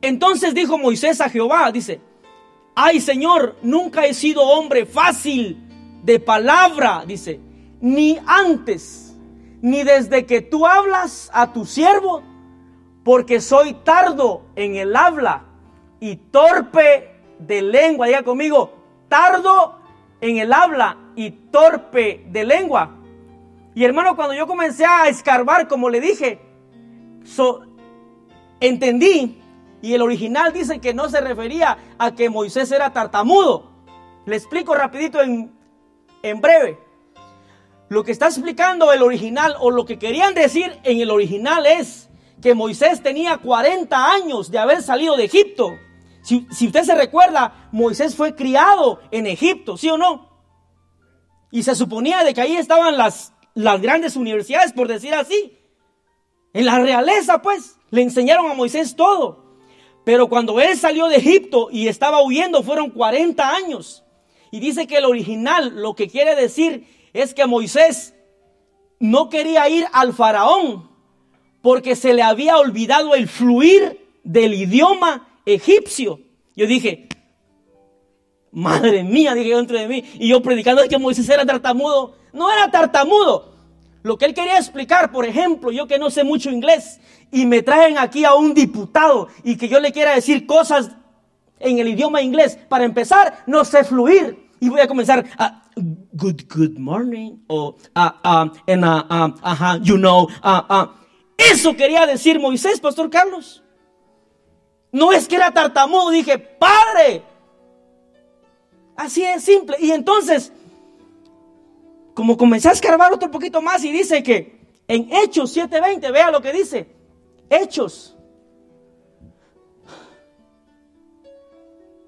[0.00, 2.00] entonces dijo Moisés a Jehová, dice,
[2.76, 5.58] ay Señor, nunca he sido hombre fácil
[6.04, 7.40] de palabra, dice,
[7.80, 9.16] ni antes,
[9.60, 12.22] ni desde que tú hablas a tu siervo,
[13.02, 15.44] porque soy tardo en el habla
[15.98, 18.06] y torpe de lengua.
[18.06, 18.78] Diga conmigo,
[19.08, 19.77] tardo
[20.20, 22.96] en el habla y torpe de lengua.
[23.74, 26.40] Y hermano, cuando yo comencé a escarbar, como le dije,
[28.60, 29.40] entendí,
[29.80, 33.70] y el original dice que no se refería a que Moisés era tartamudo.
[34.26, 35.52] Le explico rapidito en,
[36.22, 36.78] en breve.
[37.88, 42.10] Lo que está explicando el original o lo que querían decir en el original es
[42.42, 45.78] que Moisés tenía 40 años de haber salido de Egipto.
[46.28, 50.28] Si, usted se recuerda, Moisés fue criado en Egipto, ¿sí o no?
[51.50, 55.56] Y se suponía de que ahí estaban las, las grandes universidades, por decir así.
[56.52, 59.56] En la realeza, pues, le enseñaron a Moisés todo.
[60.04, 64.04] Pero cuando él salió de Egipto y estaba huyendo, fueron 40 años.
[64.50, 68.14] Y dice que el original lo que quiere decir es que Moisés
[69.00, 70.90] no quería ir al faraón
[71.62, 76.20] porque se le había olvidado el fluir del idioma egipcio.
[76.56, 77.08] Yo dije,
[78.52, 80.04] madre mía, dije dentro de mí.
[80.14, 82.14] Y yo predicando que Moisés era tartamudo.
[82.32, 83.54] No era tartamudo.
[84.02, 87.62] Lo que él quería explicar, por ejemplo, yo que no sé mucho inglés y me
[87.62, 90.90] traen aquí a un diputado y que yo le quiera decir cosas
[91.60, 94.48] en el idioma inglés, para empezar, no sé fluir.
[94.60, 95.62] Y voy a comenzar a
[96.12, 100.28] good, good morning o uh, and, uh, you know,
[101.36, 103.62] eso quería decir Moisés, Pastor Carlos.
[104.98, 107.22] No es que era tartamudo, dije, Padre.
[108.96, 109.76] Así es simple.
[109.78, 110.52] Y entonces,
[112.14, 116.42] como comencé a escarbar otro poquito más y dice que en Hechos 7:20, vea lo
[116.42, 116.88] que dice.
[117.48, 118.16] Hechos.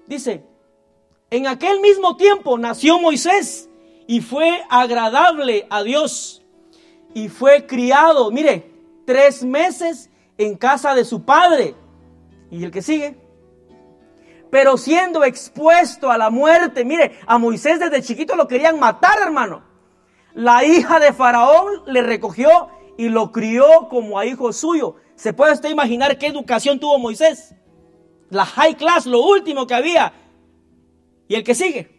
[0.05, 0.43] Dice,
[1.29, 3.69] en aquel mismo tiempo nació Moisés
[4.05, 6.41] y fue agradable a Dios
[7.13, 8.69] y fue criado, mire,
[9.05, 11.75] tres meses en casa de su padre
[12.51, 13.15] y el que sigue.
[14.51, 19.63] Pero siendo expuesto a la muerte, mire, a Moisés desde chiquito lo querían matar, hermano.
[20.33, 24.97] La hija de Faraón le recogió y lo crió como a hijo suyo.
[25.15, 27.55] ¿Se puede usted imaginar qué educación tuvo Moisés?
[28.29, 30.13] La high class, lo último que había.
[31.27, 31.89] Y el que sigue,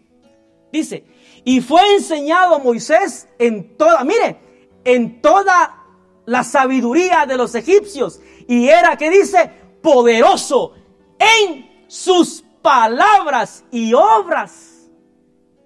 [0.70, 1.06] dice,
[1.44, 4.38] y fue enseñado Moisés en toda, mire,
[4.84, 5.82] en toda
[6.26, 8.20] la sabiduría de los egipcios.
[8.46, 9.50] Y era, que dice?
[9.82, 10.74] Poderoso
[11.18, 14.88] en sus palabras y obras.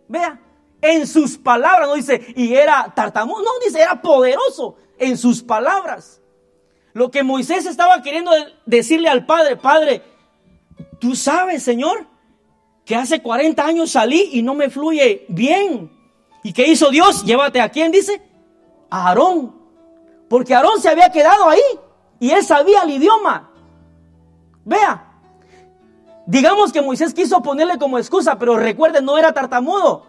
[0.09, 0.41] Vea,
[0.81, 6.21] en sus palabras, no dice, y era tartamudo, no dice, era poderoso en sus palabras.
[6.93, 8.31] Lo que Moisés estaba queriendo
[8.65, 10.03] decirle al Padre, Padre,
[10.99, 12.07] tú sabes, Señor,
[12.85, 15.93] que hace 40 años salí y no me fluye bien.
[16.43, 17.25] ¿Y qué hizo Dios?
[17.25, 18.23] Llévate a quién, dice,
[18.89, 19.55] a Aarón.
[20.29, 21.61] Porque Aarón se había quedado ahí.
[22.21, 23.51] Y él sabía el idioma.
[24.67, 25.01] Vea,
[26.27, 30.05] digamos que Moisés quiso ponerle como excusa, pero recuerden, no era tartamudo.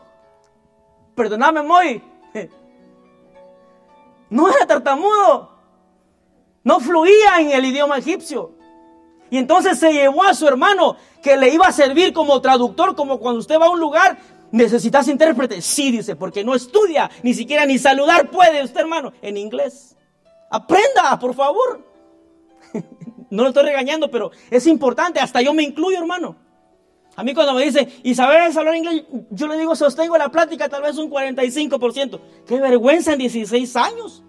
[1.15, 2.03] Perdóname, Moy.
[4.29, 5.51] No era tartamudo.
[6.61, 8.51] No fluía en el idioma egipcio.
[9.29, 13.19] Y entonces se llevó a su hermano que le iba a servir como traductor, como
[13.19, 14.17] cuando usted va a un lugar,
[14.51, 15.61] necesitas intérprete.
[15.61, 19.95] Sí, dice, porque no estudia, ni siquiera ni saludar puede usted, hermano, en inglés.
[20.49, 21.85] Aprenda, por favor.
[23.29, 26.35] no lo estoy regañando, pero es importante, hasta yo me incluyo, hermano.
[27.15, 29.03] A mí cuando me dice, ¿y sabes hablar inglés?
[29.31, 32.19] Yo le digo, sostengo la plática tal vez un 45%.
[32.45, 34.23] Qué vergüenza en 16 años.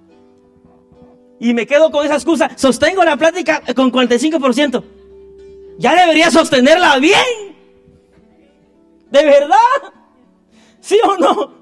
[1.39, 2.51] Y me quedo con esa excusa.
[2.57, 4.83] Sostengo la plática con 45%.
[5.77, 7.57] Ya debería sostenerla bien.
[9.11, 9.93] ¿De verdad?
[10.81, 11.59] ¿Sí o no?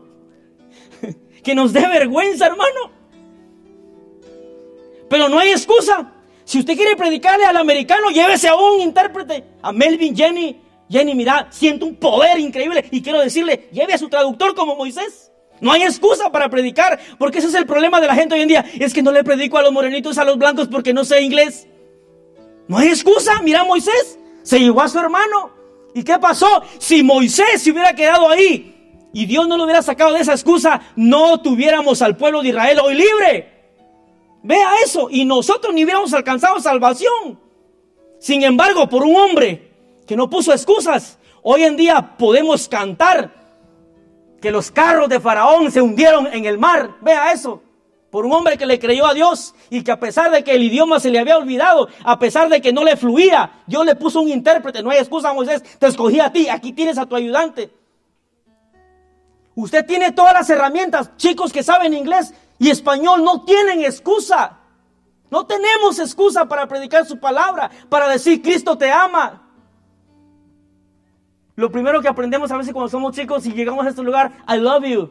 [1.43, 2.91] Que nos dé vergüenza, hermano.
[5.09, 6.12] Pero no hay excusa.
[6.47, 10.62] Si usted quiere predicarle al americano, llévese a un intérprete, a Melvin, Jenny.
[10.88, 15.32] Jenny, mira, siento un poder increíble y quiero decirle, lleve a su traductor como Moisés.
[15.61, 18.49] No hay excusa para predicar, porque ese es el problema de la gente hoy en
[18.49, 18.64] día.
[18.78, 21.66] Es que no le predico a los morenitos, a los blancos, porque no sé inglés.
[22.68, 23.42] No hay excusa.
[23.42, 25.51] Mira, Moisés se llevó a su hermano.
[25.94, 26.62] ¿Y qué pasó?
[26.78, 30.80] Si Moisés se hubiera quedado ahí y Dios no lo hubiera sacado de esa excusa,
[30.94, 33.55] no tuviéramos al pueblo de Israel hoy libre.
[34.43, 35.09] Vea eso.
[35.11, 37.39] Y nosotros ni hubiéramos alcanzado salvación.
[38.18, 39.70] Sin embargo, por un hombre
[40.07, 43.32] que no puso excusas, hoy en día podemos cantar
[44.41, 46.91] que los carros de Faraón se hundieron en el mar.
[47.01, 47.62] Vea eso.
[48.11, 50.62] Por un hombre que le creyó a Dios y que a pesar de que el
[50.62, 54.20] idioma se le había olvidado, a pesar de que no le fluía, Dios le puso
[54.20, 54.82] un intérprete.
[54.82, 55.62] No hay excusa, Moisés.
[55.78, 56.49] Te escogí a ti.
[56.49, 57.70] Aquí tienes a tu ayudante.
[59.55, 61.11] Usted tiene todas las herramientas.
[61.16, 64.59] Chicos que saben inglés y español no tienen excusa.
[65.30, 69.42] No tenemos excusa para predicar su palabra, para decir Cristo te ama.
[71.57, 74.59] Lo primero que aprendemos a veces cuando somos chicos y llegamos a este lugar, I
[74.59, 75.11] love you.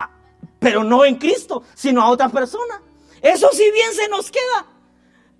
[0.00, 0.10] Ah,
[0.58, 2.82] pero no en Cristo, sino a otra persona.
[3.20, 4.66] Eso sí bien se nos queda.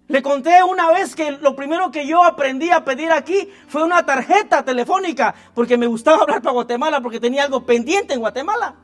[0.08, 4.06] Le conté una vez que lo primero que yo aprendí a pedir aquí fue una
[4.06, 8.74] tarjeta telefónica, porque me gustaba hablar para Guatemala, porque tenía algo pendiente en Guatemala.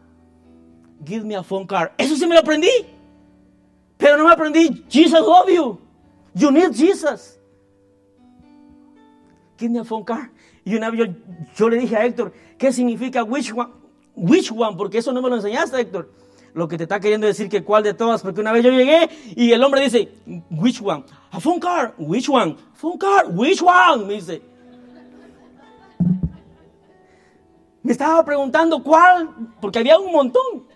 [1.04, 1.92] Give me a phone card.
[1.98, 2.70] Eso sí me lo aprendí.
[3.96, 5.78] Pero no me aprendí, Jesus love you.
[6.34, 7.38] You need Jesus.
[9.58, 10.30] Give me a phone card.
[10.64, 11.10] Y una vez
[11.56, 13.70] yo, le dije a Héctor, ¿qué significa which one?
[14.16, 14.76] Which one?
[14.76, 16.10] Porque eso no me lo enseñaste, Héctor.
[16.54, 19.08] Lo que te está queriendo decir que cuál de todas, porque una vez yo llegué
[19.34, 20.12] y el hombre dice,
[20.50, 21.04] which one?
[21.30, 22.56] A phone card, which one?
[22.74, 24.06] Phone card, which one?
[24.06, 24.40] Me dice.
[27.82, 29.30] Me estaba preguntando cuál,
[29.60, 30.73] porque había un montón.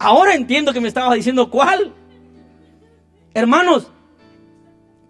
[0.00, 1.92] Ahora entiendo que me estaba diciendo cuál.
[3.34, 3.88] Hermanos,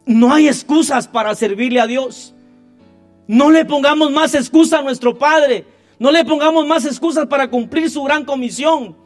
[0.05, 2.34] no hay excusas para servirle a Dios.
[3.28, 5.64] No le pongamos más excusas a nuestro Padre.
[6.01, 8.97] No le pongamos más excusas para cumplir su gran comisión.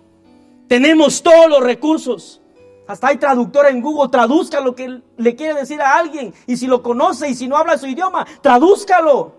[0.69, 2.41] Tenemos todos los recursos.
[2.89, 6.33] Hasta hay traductor en Google, traduzca lo que le quiere decir a alguien.
[6.47, 9.35] Y si lo conoce y si no habla su idioma, tradúzcalo.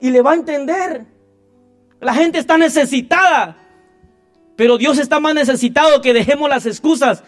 [0.00, 1.04] Y le va a entender.
[2.00, 3.63] La gente está necesitada.
[4.56, 7.24] Pero Dios está más necesitado que dejemos las excusas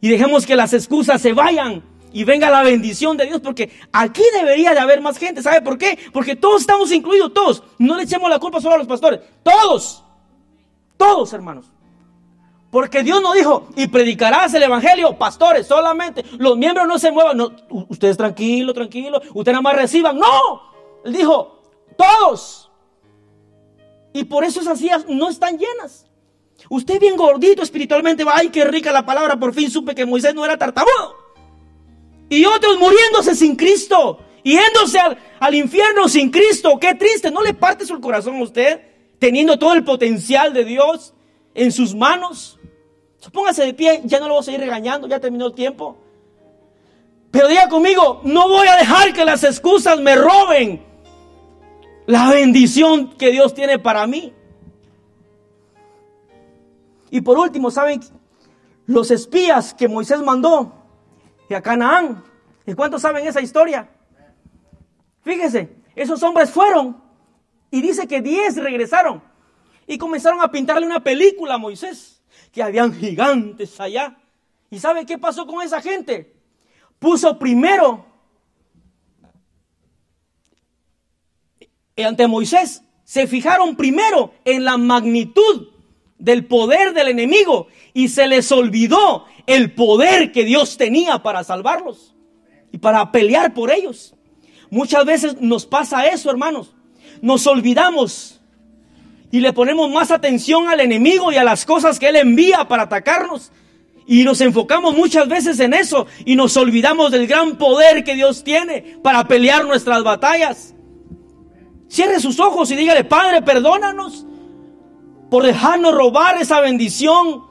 [0.00, 4.22] y dejemos que las excusas se vayan y venga la bendición de Dios, porque aquí
[4.34, 5.42] debería de haber más gente.
[5.42, 5.98] ¿Sabe por qué?
[6.12, 7.62] Porque todos estamos incluidos, todos.
[7.78, 10.04] No le echemos la culpa solo a los pastores, todos,
[10.96, 11.66] todos hermanos.
[12.70, 16.24] Porque Dios no dijo, y predicarás el evangelio, pastores, solamente.
[16.38, 17.36] Los miembros no se muevan.
[17.36, 17.52] No,
[17.88, 19.20] ustedes tranquilo, tranquilo.
[19.34, 20.16] Ustedes nada más reciban.
[20.16, 20.62] No.
[21.04, 21.62] Él dijo,
[21.98, 22.70] todos.
[24.12, 26.06] Y por eso esas sillas no están llenas.
[26.70, 29.38] Usted bien gordito espiritualmente va, ay, qué rica la palabra.
[29.38, 31.16] Por fin supe que Moisés no era tartamudo.
[32.28, 36.78] Y otros muriéndose sin Cristo, yéndose al, al infierno sin Cristo.
[36.80, 38.82] Qué triste, ¿no le parte su corazón a usted?
[39.18, 41.12] Teniendo todo el potencial de Dios
[41.54, 42.60] en sus manos.
[43.32, 45.98] Póngase de pie, ya no lo voy a seguir regañando, ya terminó el tiempo.
[47.32, 50.84] Pero diga conmigo, no voy a dejar que las excusas me roben
[52.06, 54.32] la bendición que Dios tiene para mí.
[57.10, 58.00] Y por último, ¿saben?
[58.86, 60.80] Los espías que Moisés mandó
[61.54, 62.22] a Canaán.
[62.66, 63.88] ¿Y cuántos saben esa historia?
[65.22, 67.02] Fíjese, esos hombres fueron
[67.70, 69.22] y dice que diez regresaron
[69.86, 74.16] y comenzaron a pintarle una película a Moisés, que habían gigantes allá.
[74.70, 76.36] ¿Y sabe qué pasó con esa gente?
[76.98, 78.06] Puso primero
[82.04, 85.69] ante Moisés, se fijaron primero en la magnitud
[86.20, 92.14] del poder del enemigo y se les olvidó el poder que Dios tenía para salvarlos
[92.70, 94.14] y para pelear por ellos.
[94.70, 96.74] Muchas veces nos pasa eso, hermanos.
[97.22, 98.40] Nos olvidamos
[99.32, 102.84] y le ponemos más atención al enemigo y a las cosas que él envía para
[102.84, 103.50] atacarnos.
[104.06, 108.44] Y nos enfocamos muchas veces en eso y nos olvidamos del gran poder que Dios
[108.44, 110.74] tiene para pelear nuestras batallas.
[111.88, 114.26] Cierre sus ojos y dígale, Padre, perdónanos
[115.30, 117.44] por dejarnos robar esa bendición.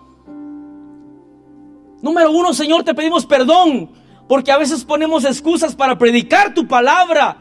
[2.01, 3.91] Número uno, Señor, te pedimos perdón
[4.27, 7.37] porque a veces ponemos excusas para predicar tu palabra.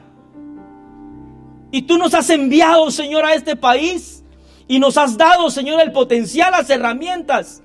[1.70, 4.24] Y tú nos has enviado, Señor, a este país
[4.66, 7.62] y nos has dado, Señor, el potencial, las herramientas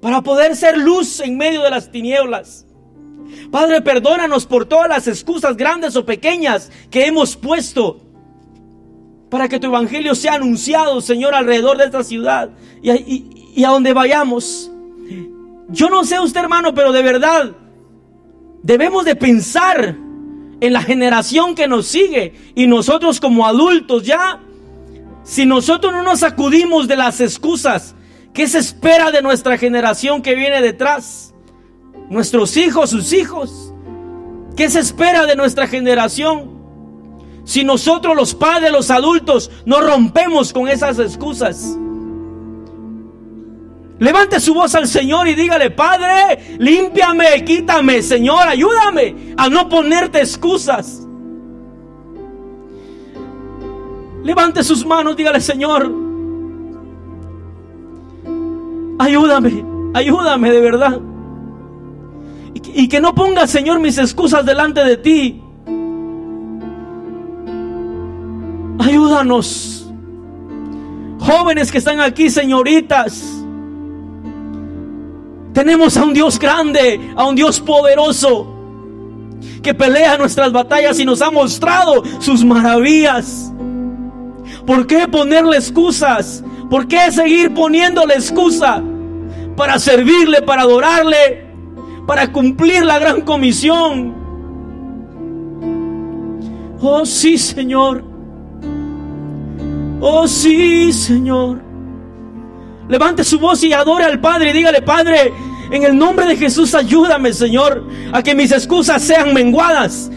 [0.00, 2.66] para poder ser luz en medio de las tinieblas.
[3.50, 8.00] Padre, perdónanos por todas las excusas grandes o pequeñas que hemos puesto
[9.30, 12.50] para que tu evangelio sea anunciado, Señor, alrededor de esta ciudad
[12.82, 14.70] y, a donde vayamos.
[15.68, 17.52] Yo no sé usted, hermano, pero de verdad
[18.62, 19.96] debemos de pensar
[20.60, 24.40] en la generación que nos sigue y nosotros como adultos ya,
[25.22, 27.94] si nosotros no nos sacudimos de las excusas,
[28.34, 31.34] ¿qué se espera de nuestra generación que viene detrás?
[32.10, 33.72] Nuestros hijos, sus hijos.
[34.56, 36.59] ¿Qué se espera de nuestra generación?
[37.50, 41.76] Si nosotros los padres, los adultos, no rompemos con esas excusas.
[43.98, 50.20] Levante su voz al Señor y dígale, Padre, límpiame, quítame, Señor, ayúdame a no ponerte
[50.20, 51.04] excusas.
[54.22, 55.92] Levante sus manos, dígale, Señor,
[58.96, 61.00] ayúdame, ayúdame de verdad.
[62.54, 65.42] Y, que no ponga, Señor, mis excusas delante de ti.
[68.80, 69.86] Ayúdanos.
[71.18, 73.22] Jóvenes que están aquí, señoritas.
[75.52, 78.46] Tenemos a un Dios grande, a un Dios poderoso,
[79.62, 83.52] que pelea nuestras batallas y nos ha mostrado sus maravillas.
[84.64, 86.42] ¿Por qué ponerle excusas?
[86.70, 88.82] ¿Por qué seguir poniéndole excusa
[89.56, 91.52] para servirle, para adorarle,
[92.06, 94.14] para cumplir la gran comisión?
[96.80, 98.09] Oh sí, Señor.
[100.00, 101.60] Oh sí, Señor.
[102.88, 105.32] Levante su voz y adore al Padre y dígale, Padre,
[105.70, 110.10] en el nombre de Jesús ayúdame, Señor, a que mis excusas sean menguadas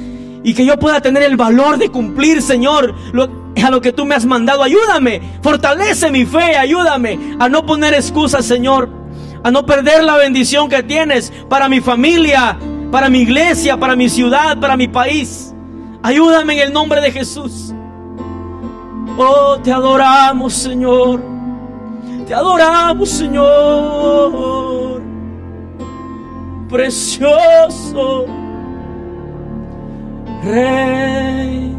[0.43, 2.95] y que yo pueda tener el valor de cumplir, Señor,
[3.63, 4.63] a lo que tú me has mandado.
[4.63, 8.89] Ayúdame, fortalece mi fe, ayúdame a no poner excusas, Señor,
[9.43, 12.57] a no perder la bendición que tienes para mi familia,
[12.91, 15.53] para mi iglesia, para mi ciudad, para mi país.
[16.01, 17.72] Ayúdame en el nombre de Jesús.
[19.17, 21.21] Oh, te adoramos, Señor.
[22.25, 25.01] Te adoramos, Señor.
[26.69, 28.25] Precioso
[30.43, 31.77] Rey.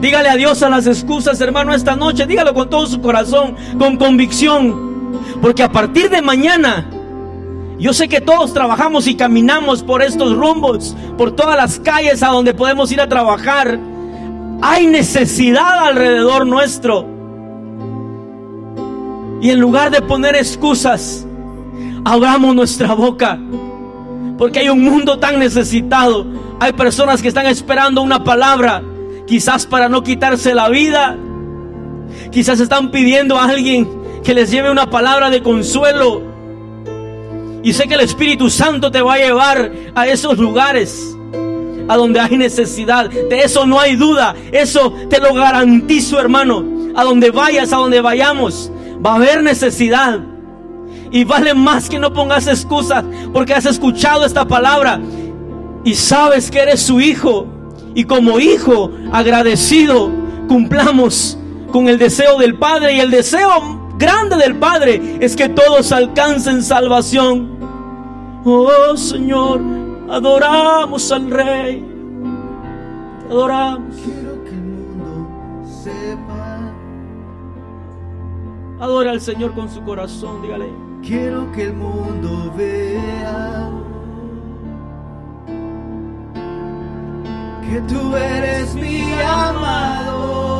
[0.00, 2.26] Dígale adiós a las excusas, hermano, esta noche.
[2.26, 5.18] Dígalo con todo su corazón, con convicción.
[5.40, 6.86] Porque a partir de mañana
[7.80, 12.28] yo sé que todos trabajamos y caminamos por estos rumbos, por todas las calles a
[12.28, 13.80] donde podemos ir a trabajar.
[14.60, 17.06] Hay necesidad alrededor nuestro.
[19.40, 21.26] Y en lugar de poner excusas,
[22.04, 23.38] abramos nuestra boca.
[24.36, 26.26] Porque hay un mundo tan necesitado.
[26.60, 28.82] Hay personas que están esperando una palabra,
[29.26, 31.16] quizás para no quitarse la vida.
[32.30, 33.88] Quizás están pidiendo a alguien
[34.22, 36.29] que les lleve una palabra de consuelo
[37.62, 41.16] y sé que el Espíritu Santo te va a llevar a esos lugares
[41.88, 43.10] a donde hay necesidad.
[43.10, 44.34] De eso no hay duda.
[44.52, 46.64] Eso te lo garantizo, hermano.
[46.94, 48.70] A donde vayas, a donde vayamos,
[49.04, 50.20] va a haber necesidad.
[51.10, 55.00] Y vale más que no pongas excusas porque has escuchado esta palabra
[55.84, 57.46] y sabes que eres su hijo.
[57.94, 60.10] Y como hijo agradecido,
[60.48, 61.36] cumplamos
[61.72, 66.62] con el deseo del Padre y el deseo grande del Padre es que todos alcancen
[66.62, 67.58] salvación.
[68.44, 69.60] Oh Señor,
[70.08, 71.84] adoramos al Rey.
[73.28, 73.94] adoramos.
[74.02, 75.28] Quiero que el mundo
[75.84, 76.72] sepa.
[78.80, 80.70] Adora al Señor con su corazón, dígale.
[81.02, 83.70] Quiero que el mundo vea
[87.68, 90.59] que tú eres mi amado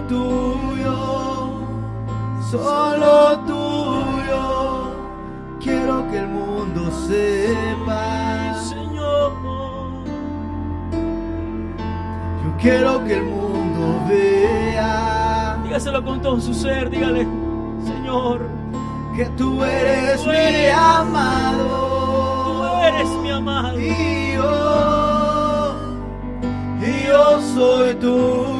[0.00, 1.50] tuyo,
[2.50, 4.92] solo tuyo.
[5.60, 9.32] Quiero que el mundo sepa, Señor.
[12.44, 15.58] Yo quiero que el mundo vea.
[15.64, 17.26] Dígaselo con todo su ser, dígale,
[17.84, 18.48] Señor.
[19.16, 21.66] Que tú eres, mi amado.
[22.44, 23.78] Tú eres mi amado.
[23.80, 25.74] Y yo,
[26.80, 28.57] y yo soy tuyo.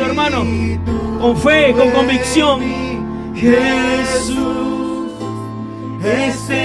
[0.00, 0.44] Hermano,
[1.20, 2.60] con fe, con convicción.
[3.34, 5.10] Jesús,
[6.04, 6.61] este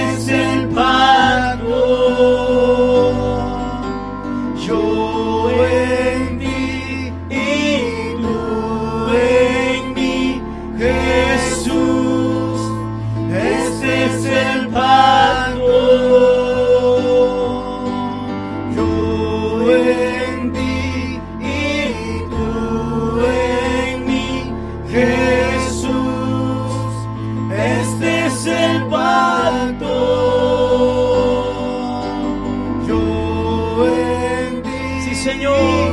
[35.28, 35.87] Señor.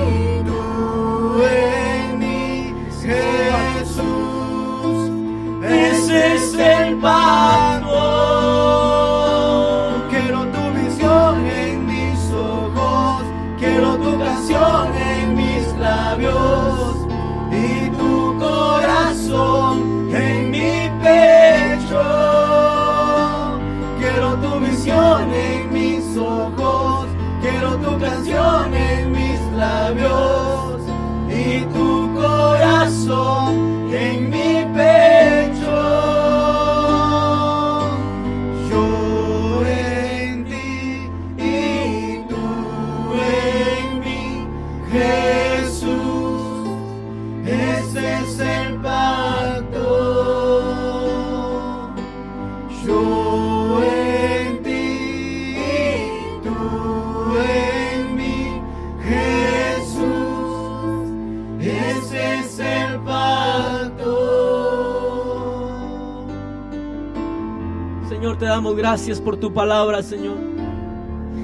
[68.95, 70.37] Gracias por tu palabra, Señor.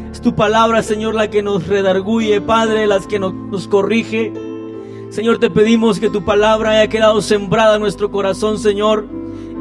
[0.09, 4.31] Es tu palabra, Señor, la que nos redarguye, Padre, las que nos, corrige.
[5.09, 9.05] Señor, te pedimos que tu palabra haya quedado sembrada en nuestro corazón, Señor,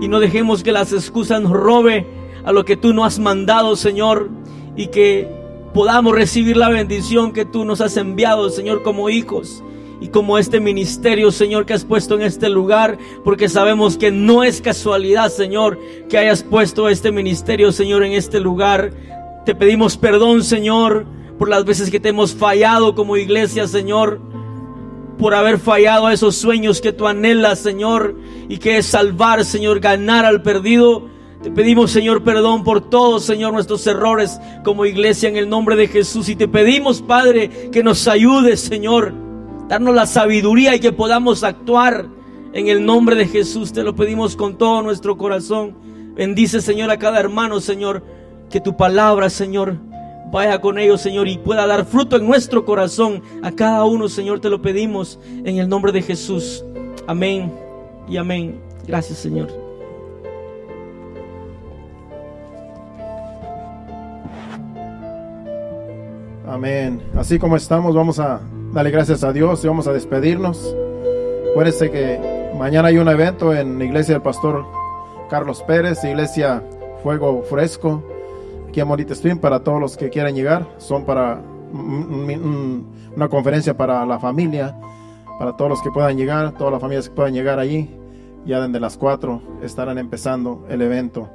[0.00, 2.06] y no dejemos que las excusas nos robe
[2.44, 4.30] a lo que tú nos has mandado, Señor,
[4.76, 5.28] y que
[5.74, 9.64] podamos recibir la bendición que tú nos has enviado, Señor, como hijos
[10.00, 14.42] y como este ministerio, Señor, que has puesto en este lugar, porque sabemos que no
[14.42, 15.78] es casualidad, Señor,
[16.08, 18.92] que hayas puesto este ministerio, Señor, en este lugar.
[19.44, 21.04] Te pedimos perdón, Señor,
[21.38, 24.20] por las veces que te hemos fallado como iglesia, Señor,
[25.18, 28.16] por haber fallado a esos sueños que tú anhelas, Señor,
[28.48, 31.08] y que es salvar, Señor, ganar al perdido.
[31.42, 35.88] Te pedimos, Señor, perdón por todos, Señor, nuestros errores como iglesia en el nombre de
[35.88, 36.30] Jesús.
[36.30, 39.12] Y te pedimos, Padre, que nos ayudes, Señor,
[39.70, 42.08] darnos la sabiduría y que podamos actuar
[42.52, 43.72] en el nombre de Jesús.
[43.72, 45.76] Te lo pedimos con todo nuestro corazón.
[46.16, 48.02] Bendice, Señor, a cada hermano, Señor,
[48.50, 49.76] que tu palabra, Señor,
[50.32, 53.22] vaya con ellos, Señor, y pueda dar fruto en nuestro corazón.
[53.44, 56.64] A cada uno, Señor, te lo pedimos en el nombre de Jesús.
[57.06, 57.52] Amén
[58.08, 58.60] y amén.
[58.88, 59.46] Gracias, Señor.
[66.44, 67.00] Amén.
[67.14, 68.40] Así como estamos, vamos a
[68.72, 70.74] darle gracias a Dios y vamos a despedirnos.
[71.50, 74.64] Acuérdense que mañana hay un evento en la iglesia del pastor
[75.28, 76.62] Carlos Pérez, iglesia
[77.02, 78.02] Fuego Fresco,
[78.68, 80.66] aquí en Morita Stream, para todos los que quieran llegar.
[80.78, 81.40] Son para
[81.72, 82.86] un- un-
[83.16, 84.76] una conferencia para la familia,
[85.38, 87.96] para todos los que puedan llegar, todas las familias que puedan llegar allí.
[88.46, 91.28] Ya desde las 4 estarán empezando el evento.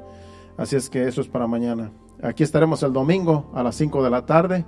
[0.57, 1.91] Así es que eso es para mañana.
[2.24, 4.66] Aquí estaremos el domingo a las 5 de la tarde,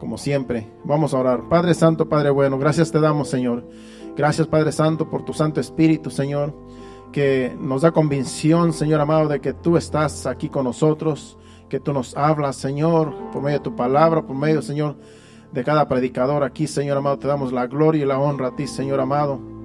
[0.00, 0.66] como siempre.
[0.82, 1.48] Vamos a orar.
[1.48, 3.68] Padre Santo, Padre bueno, gracias te damos, Señor.
[4.16, 6.52] Gracias, Padre Santo, por tu Santo Espíritu, Señor,
[7.12, 11.92] que nos da convicción, Señor amado, de que tú estás aquí con nosotros, que tú
[11.92, 14.96] nos hablas, Señor, por medio de tu palabra, por medio, Señor,
[15.52, 17.18] de cada predicador aquí, Señor amado.
[17.18, 19.59] Te damos la gloria y la honra a ti, Señor amado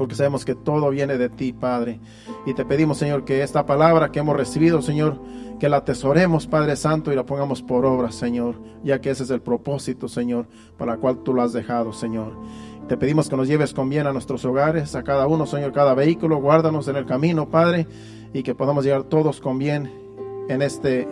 [0.00, 2.00] porque sabemos que todo viene de ti, Padre.
[2.46, 5.20] Y te pedimos, Señor, que esta palabra que hemos recibido, Señor,
[5.58, 9.30] que la atesoremos, Padre Santo, y la pongamos por obra, Señor, ya que ese es
[9.30, 10.46] el propósito, Señor,
[10.78, 12.32] para el cual tú lo has dejado, Señor.
[12.88, 15.92] Te pedimos que nos lleves con bien a nuestros hogares, a cada uno, Señor, cada
[15.92, 17.86] vehículo, guárdanos en el camino, Padre,
[18.32, 19.92] y que podamos llegar todos con bien
[20.48, 21.06] en este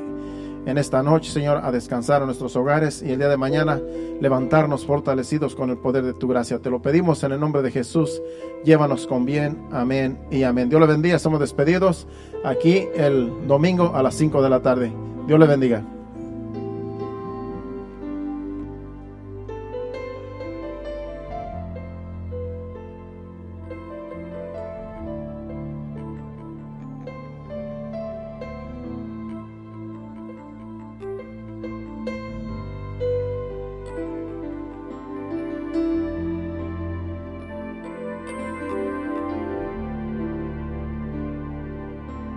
[0.68, 3.80] en esta noche, Señor, a descansar a nuestros hogares y el día de mañana
[4.20, 6.58] levantarnos fortalecidos con el poder de tu gracia.
[6.58, 8.20] Te lo pedimos en el nombre de Jesús.
[8.64, 9.56] Llévanos con bien.
[9.72, 10.68] Amén y amén.
[10.68, 11.16] Dios le bendiga.
[11.16, 12.06] Estamos despedidos
[12.44, 14.92] aquí el domingo a las 5 de la tarde.
[15.26, 15.97] Dios le bendiga.